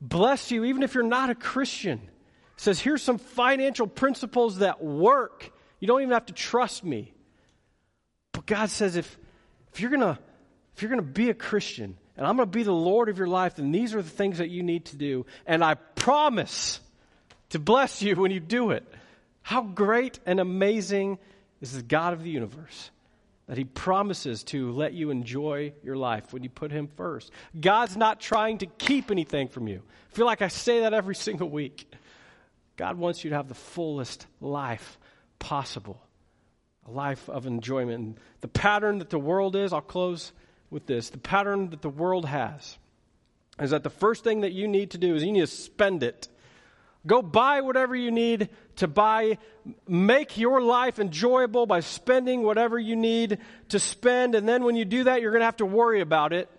bless 0.00 0.50
you 0.50 0.64
even 0.64 0.82
if 0.82 0.94
you're 0.94 1.04
not 1.04 1.28
a 1.28 1.34
Christian. 1.34 2.00
Says, 2.56 2.80
here's 2.80 3.02
some 3.02 3.18
financial 3.18 3.86
principles 3.86 4.60
that 4.60 4.82
work. 4.82 5.52
You 5.78 5.88
don't 5.88 6.00
even 6.00 6.14
have 6.14 6.24
to 6.26 6.32
trust 6.32 6.84
me. 6.84 7.12
But 8.32 8.46
God 8.46 8.70
says 8.70 8.96
if 8.96 9.18
if 9.74 9.82
you're 9.82 9.90
going 9.90 10.00
to 10.00 10.18
if 10.76 10.82
you're 10.82 10.90
going 10.90 11.00
to 11.00 11.06
be 11.06 11.30
a 11.30 11.34
Christian 11.34 11.96
and 12.16 12.26
I'm 12.26 12.36
going 12.36 12.48
to 12.48 12.58
be 12.58 12.62
the 12.62 12.72
Lord 12.72 13.08
of 13.08 13.16
your 13.16 13.26
life, 13.26 13.56
then 13.56 13.72
these 13.72 13.94
are 13.94 14.02
the 14.02 14.10
things 14.10 14.38
that 14.38 14.50
you 14.50 14.62
need 14.62 14.86
to 14.86 14.96
do. 14.96 15.24
And 15.46 15.64
I 15.64 15.74
promise 15.74 16.80
to 17.50 17.58
bless 17.58 18.02
you 18.02 18.14
when 18.16 18.30
you 18.30 18.40
do 18.40 18.70
it. 18.70 18.84
How 19.40 19.62
great 19.62 20.18
and 20.26 20.38
amazing 20.38 21.18
is 21.62 21.72
the 21.72 21.82
God 21.82 22.12
of 22.12 22.22
the 22.22 22.30
universe 22.30 22.90
that 23.46 23.56
He 23.56 23.64
promises 23.64 24.44
to 24.44 24.72
let 24.72 24.92
you 24.92 25.10
enjoy 25.10 25.72
your 25.82 25.96
life 25.96 26.32
when 26.32 26.42
you 26.42 26.50
put 26.50 26.70
Him 26.70 26.88
first. 26.96 27.30
God's 27.58 27.96
not 27.96 28.20
trying 28.20 28.58
to 28.58 28.66
keep 28.66 29.10
anything 29.10 29.48
from 29.48 29.68
you. 29.68 29.82
I 30.12 30.14
feel 30.14 30.26
like 30.26 30.42
I 30.42 30.48
say 30.48 30.80
that 30.80 30.92
every 30.92 31.14
single 31.14 31.48
week. 31.48 31.90
God 32.76 32.98
wants 32.98 33.24
you 33.24 33.30
to 33.30 33.36
have 33.36 33.48
the 33.48 33.54
fullest 33.54 34.26
life 34.42 34.98
possible, 35.38 36.02
a 36.86 36.90
life 36.90 37.30
of 37.30 37.46
enjoyment. 37.46 37.98
And 37.98 38.20
the 38.42 38.48
pattern 38.48 38.98
that 38.98 39.08
the 39.08 39.18
world 39.18 39.56
is, 39.56 39.72
I'll 39.72 39.80
close 39.80 40.32
with 40.70 40.86
this 40.86 41.10
the 41.10 41.18
pattern 41.18 41.70
that 41.70 41.82
the 41.82 41.88
world 41.88 42.26
has 42.26 42.78
is 43.60 43.70
that 43.70 43.82
the 43.82 43.90
first 43.90 44.24
thing 44.24 44.42
that 44.42 44.52
you 44.52 44.68
need 44.68 44.90
to 44.90 44.98
do 44.98 45.14
is 45.14 45.22
you 45.22 45.32
need 45.32 45.40
to 45.40 45.46
spend 45.46 46.02
it. 46.02 46.28
Go 47.06 47.22
buy 47.22 47.60
whatever 47.60 47.94
you 47.94 48.10
need 48.10 48.48
to 48.76 48.88
buy. 48.88 49.38
Make 49.88 50.36
your 50.36 50.60
life 50.60 50.98
enjoyable 50.98 51.64
by 51.64 51.80
spending 51.80 52.42
whatever 52.42 52.78
you 52.78 52.96
need 52.96 53.38
to 53.68 53.78
spend. 53.78 54.34
And 54.34 54.48
then 54.48 54.64
when 54.64 54.76
you 54.76 54.84
do 54.84 55.04
that, 55.04 55.22
you're 55.22 55.30
going 55.30 55.40
to 55.40 55.46
have 55.46 55.58
to 55.58 55.66
worry 55.66 56.00
about 56.00 56.32
it 56.32 56.50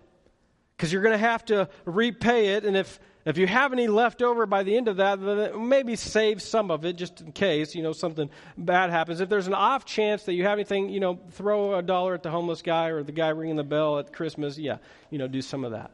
because 0.76 0.92
you're 0.92 1.02
going 1.02 1.12
to 1.12 1.18
have 1.18 1.44
to 1.46 1.68
repay 1.84 2.54
it. 2.54 2.64
And 2.64 2.76
if 2.76 2.98
if 3.30 3.38
you 3.38 3.46
have 3.46 3.72
any 3.72 3.88
left 3.88 4.22
over 4.22 4.46
by 4.46 4.62
the 4.62 4.76
end 4.76 4.88
of 4.88 4.96
that, 4.96 5.58
maybe 5.58 5.96
save 5.96 6.40
some 6.40 6.70
of 6.70 6.84
it 6.84 6.94
just 6.94 7.20
in 7.20 7.32
case, 7.32 7.74
you 7.74 7.82
know, 7.82 7.92
something 7.92 8.30
bad 8.56 8.90
happens. 8.90 9.20
If 9.20 9.28
there's 9.28 9.46
an 9.46 9.54
off 9.54 9.84
chance 9.84 10.22
that 10.24 10.34
you 10.34 10.44
have 10.44 10.54
anything, 10.54 10.88
you 10.88 11.00
know, 11.00 11.18
throw 11.32 11.74
a 11.74 11.82
dollar 11.82 12.14
at 12.14 12.22
the 12.22 12.30
homeless 12.30 12.62
guy 12.62 12.86
or 12.86 13.02
the 13.02 13.12
guy 13.12 13.28
ringing 13.28 13.56
the 13.56 13.64
bell 13.64 13.98
at 13.98 14.12
Christmas. 14.12 14.56
Yeah, 14.56 14.78
you 15.10 15.18
know, 15.18 15.28
do 15.28 15.42
some 15.42 15.64
of 15.64 15.72
that. 15.72 15.90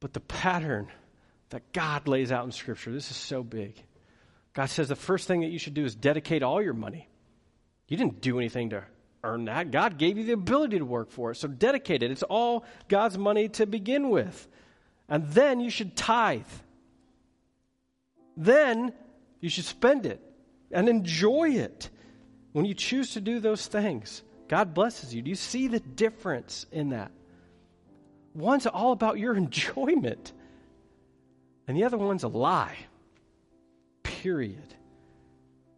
But 0.00 0.12
the 0.12 0.20
pattern 0.20 0.88
that 1.48 1.72
God 1.72 2.08
lays 2.08 2.30
out 2.30 2.44
in 2.44 2.52
Scripture, 2.52 2.92
this 2.92 3.10
is 3.10 3.16
so 3.16 3.42
big. 3.42 3.74
God 4.52 4.66
says 4.66 4.88
the 4.88 4.96
first 4.96 5.26
thing 5.26 5.40
that 5.40 5.50
you 5.50 5.58
should 5.58 5.74
do 5.74 5.84
is 5.84 5.94
dedicate 5.94 6.42
all 6.42 6.62
your 6.62 6.74
money. 6.74 7.08
You 7.88 7.96
didn't 7.96 8.20
do 8.20 8.38
anything 8.38 8.70
to 8.70 8.84
earn 9.24 9.46
that. 9.46 9.70
God 9.70 9.98
gave 9.98 10.16
you 10.16 10.24
the 10.24 10.32
ability 10.32 10.78
to 10.78 10.84
work 10.84 11.10
for 11.10 11.30
it. 11.30 11.36
So 11.36 11.48
dedicate 11.48 12.02
it. 12.02 12.10
It's 12.10 12.22
all 12.22 12.64
God's 12.88 13.18
money 13.18 13.48
to 13.50 13.66
begin 13.66 14.10
with. 14.10 14.48
And 15.10 15.26
then 15.28 15.60
you 15.60 15.68
should 15.70 15.96
tithe. 15.96 16.42
Then 18.36 18.94
you 19.40 19.50
should 19.50 19.64
spend 19.64 20.06
it 20.06 20.22
and 20.70 20.88
enjoy 20.88 21.50
it. 21.50 21.90
When 22.52 22.64
you 22.64 22.74
choose 22.74 23.12
to 23.14 23.20
do 23.20 23.40
those 23.40 23.66
things, 23.66 24.22
God 24.48 24.72
blesses 24.72 25.14
you. 25.14 25.20
Do 25.20 25.28
you 25.28 25.36
see 25.36 25.68
the 25.68 25.80
difference 25.80 26.64
in 26.72 26.90
that? 26.90 27.10
One's 28.34 28.66
all 28.66 28.92
about 28.92 29.18
your 29.18 29.36
enjoyment, 29.36 30.32
and 31.66 31.76
the 31.76 31.84
other 31.84 31.98
one's 31.98 32.22
a 32.22 32.28
lie. 32.28 32.76
Period. 34.02 34.74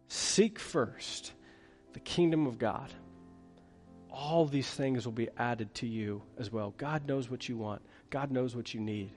Seek 0.07 0.59
first 0.59 1.33
the 1.93 1.99
kingdom 1.99 2.47
of 2.47 2.57
God 2.57 2.93
all 4.13 4.45
these 4.45 4.69
things 4.69 5.05
will 5.05 5.11
be 5.11 5.29
added 5.37 5.73
to 5.73 5.87
you 5.87 6.21
as 6.37 6.51
well. 6.51 6.73
God 6.77 7.07
knows 7.07 7.29
what 7.29 7.49
you 7.49 7.57
want, 7.57 7.81
God 8.11 8.31
knows 8.31 8.55
what 8.55 8.73
you 8.73 8.79
need. 8.79 9.09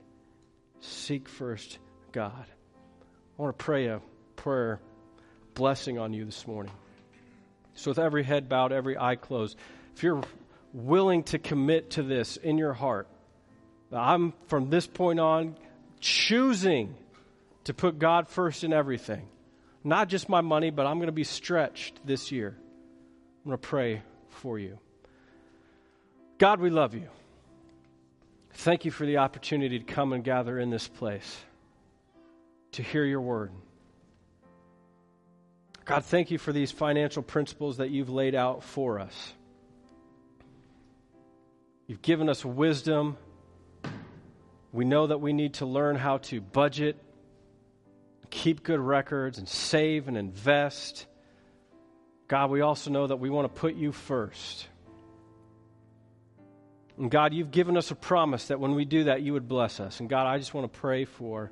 Seek 0.81 1.27
first 1.27 1.79
God. 2.11 2.45
I 3.37 3.41
want 3.41 3.57
to 3.57 3.63
pray 3.63 3.87
a 3.87 4.01
prayer 4.35 4.79
blessing 5.53 5.97
on 5.97 6.13
you 6.13 6.25
this 6.25 6.47
morning. 6.47 6.73
So, 7.75 7.91
with 7.91 7.99
every 7.99 8.23
head 8.23 8.49
bowed, 8.49 8.71
every 8.71 8.97
eye 8.97 9.15
closed, 9.15 9.57
if 9.95 10.03
you're 10.03 10.21
willing 10.73 11.23
to 11.23 11.39
commit 11.39 11.91
to 11.91 12.03
this 12.03 12.37
in 12.37 12.57
your 12.57 12.73
heart, 12.73 13.07
I'm 13.91 14.33
from 14.47 14.69
this 14.69 14.87
point 14.87 15.19
on 15.19 15.55
choosing 15.99 16.95
to 17.65 17.73
put 17.73 17.99
God 17.99 18.27
first 18.27 18.63
in 18.63 18.73
everything. 18.73 19.27
Not 19.83 20.09
just 20.09 20.29
my 20.29 20.41
money, 20.41 20.69
but 20.69 20.85
I'm 20.85 20.97
going 20.97 21.07
to 21.07 21.13
be 21.13 21.23
stretched 21.23 22.05
this 22.05 22.31
year. 22.31 22.57
I'm 22.57 23.51
going 23.51 23.57
to 23.57 23.67
pray 23.67 24.01
for 24.29 24.59
you. 24.59 24.79
God, 26.37 26.59
we 26.59 26.69
love 26.69 26.93
you. 26.93 27.07
Thank 28.61 28.85
you 28.85 28.91
for 28.91 29.05
the 29.05 29.17
opportunity 29.17 29.77
to 29.77 29.85
come 29.85 30.13
and 30.13 30.23
gather 30.23 30.57
in 30.57 30.71
this 30.71 30.87
place 30.87 31.37
to 32.71 32.81
hear 32.81 33.05
your 33.05 33.21
word. 33.21 33.51
God, 35.85 36.03
thank 36.03 36.31
you 36.31 36.39
for 36.39 36.51
these 36.51 36.71
financial 36.71 37.21
principles 37.21 37.77
that 37.77 37.91
you've 37.91 38.09
laid 38.09 38.33
out 38.33 38.63
for 38.63 38.99
us. 38.99 39.33
You've 41.85 42.01
given 42.01 42.29
us 42.29 42.43
wisdom. 42.43 43.17
We 44.73 44.85
know 44.85 45.05
that 45.05 45.21
we 45.21 45.33
need 45.33 45.53
to 45.55 45.67
learn 45.67 45.95
how 45.95 46.17
to 46.17 46.41
budget, 46.41 46.97
keep 48.31 48.63
good 48.63 48.79
records, 48.79 49.37
and 49.37 49.47
save 49.47 50.07
and 50.07 50.17
invest. 50.17 51.05
God, 52.27 52.49
we 52.49 52.61
also 52.61 52.89
know 52.89 53.05
that 53.05 53.17
we 53.17 53.29
want 53.29 53.53
to 53.53 53.61
put 53.61 53.75
you 53.75 53.91
first. 53.91 54.67
And 56.97 57.11
God, 57.11 57.33
you've 57.33 57.51
given 57.51 57.77
us 57.77 57.91
a 57.91 57.95
promise 57.95 58.47
that 58.47 58.59
when 58.59 58.73
we 58.73 58.85
do 58.85 59.05
that, 59.05 59.21
you 59.21 59.33
would 59.33 59.47
bless 59.47 59.79
us. 59.79 59.99
And 59.99 60.09
God, 60.09 60.25
I 60.25 60.37
just 60.37 60.53
want 60.53 60.71
to 60.71 60.79
pray 60.79 61.05
for 61.05 61.51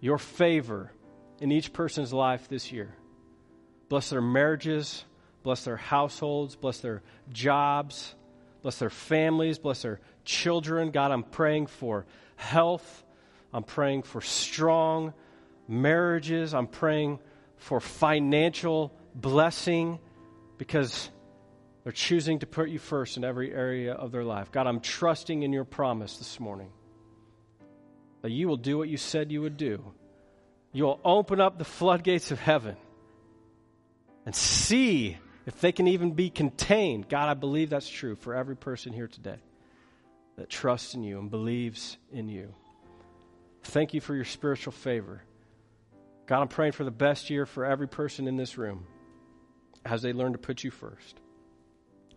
your 0.00 0.18
favor 0.18 0.90
in 1.40 1.52
each 1.52 1.72
person's 1.72 2.12
life 2.12 2.48
this 2.48 2.72
year. 2.72 2.94
Bless 3.88 4.10
their 4.10 4.20
marriages, 4.20 5.04
bless 5.42 5.64
their 5.64 5.76
households, 5.76 6.56
bless 6.56 6.78
their 6.78 7.02
jobs, 7.32 8.14
bless 8.62 8.78
their 8.78 8.90
families, 8.90 9.58
bless 9.58 9.82
their 9.82 10.00
children. 10.24 10.90
God, 10.90 11.12
I'm 11.12 11.22
praying 11.22 11.66
for 11.66 12.06
health. 12.36 13.04
I'm 13.52 13.64
praying 13.64 14.02
for 14.02 14.20
strong 14.20 15.12
marriages. 15.68 16.54
I'm 16.54 16.66
praying 16.66 17.20
for 17.56 17.80
financial 17.80 18.92
blessing 19.14 19.98
because 20.58 21.10
they're 21.82 21.92
choosing 21.92 22.40
to 22.40 22.46
put 22.46 22.68
you 22.68 22.78
first 22.78 23.16
in 23.16 23.24
every 23.24 23.52
area 23.52 23.92
of 23.92 24.12
their 24.12 24.24
life. 24.24 24.52
God, 24.52 24.66
I'm 24.66 24.80
trusting 24.80 25.42
in 25.42 25.52
your 25.52 25.64
promise 25.64 26.18
this 26.18 26.38
morning 26.38 26.70
that 28.22 28.30
you 28.30 28.48
will 28.48 28.58
do 28.58 28.76
what 28.76 28.88
you 28.88 28.96
said 28.96 29.32
you 29.32 29.40
would 29.42 29.56
do. 29.56 29.82
You 30.72 30.84
will 30.84 31.00
open 31.04 31.40
up 31.40 31.58
the 31.58 31.64
floodgates 31.64 32.30
of 32.30 32.38
heaven 32.38 32.76
and 34.26 34.34
see 34.34 35.16
if 35.46 35.60
they 35.60 35.72
can 35.72 35.88
even 35.88 36.12
be 36.12 36.30
contained. 36.30 37.08
God, 37.08 37.28
I 37.28 37.34
believe 37.34 37.70
that's 37.70 37.88
true 37.88 38.14
for 38.14 38.34
every 38.34 38.56
person 38.56 38.92
here 38.92 39.08
today 39.08 39.38
that 40.36 40.50
trusts 40.50 40.94
in 40.94 41.02
you 41.02 41.18
and 41.18 41.30
believes 41.30 41.96
in 42.12 42.28
you. 42.28 42.54
Thank 43.64 43.94
you 43.94 44.00
for 44.00 44.14
your 44.14 44.24
spiritual 44.24 44.72
favor. 44.72 45.22
God, 46.26 46.42
I'm 46.42 46.48
praying 46.48 46.72
for 46.72 46.84
the 46.84 46.90
best 46.90 47.30
year 47.30 47.46
for 47.46 47.64
every 47.64 47.88
person 47.88 48.28
in 48.28 48.36
this 48.36 48.56
room 48.56 48.86
as 49.84 50.02
they 50.02 50.12
learn 50.12 50.32
to 50.32 50.38
put 50.38 50.62
you 50.62 50.70
first. 50.70 51.20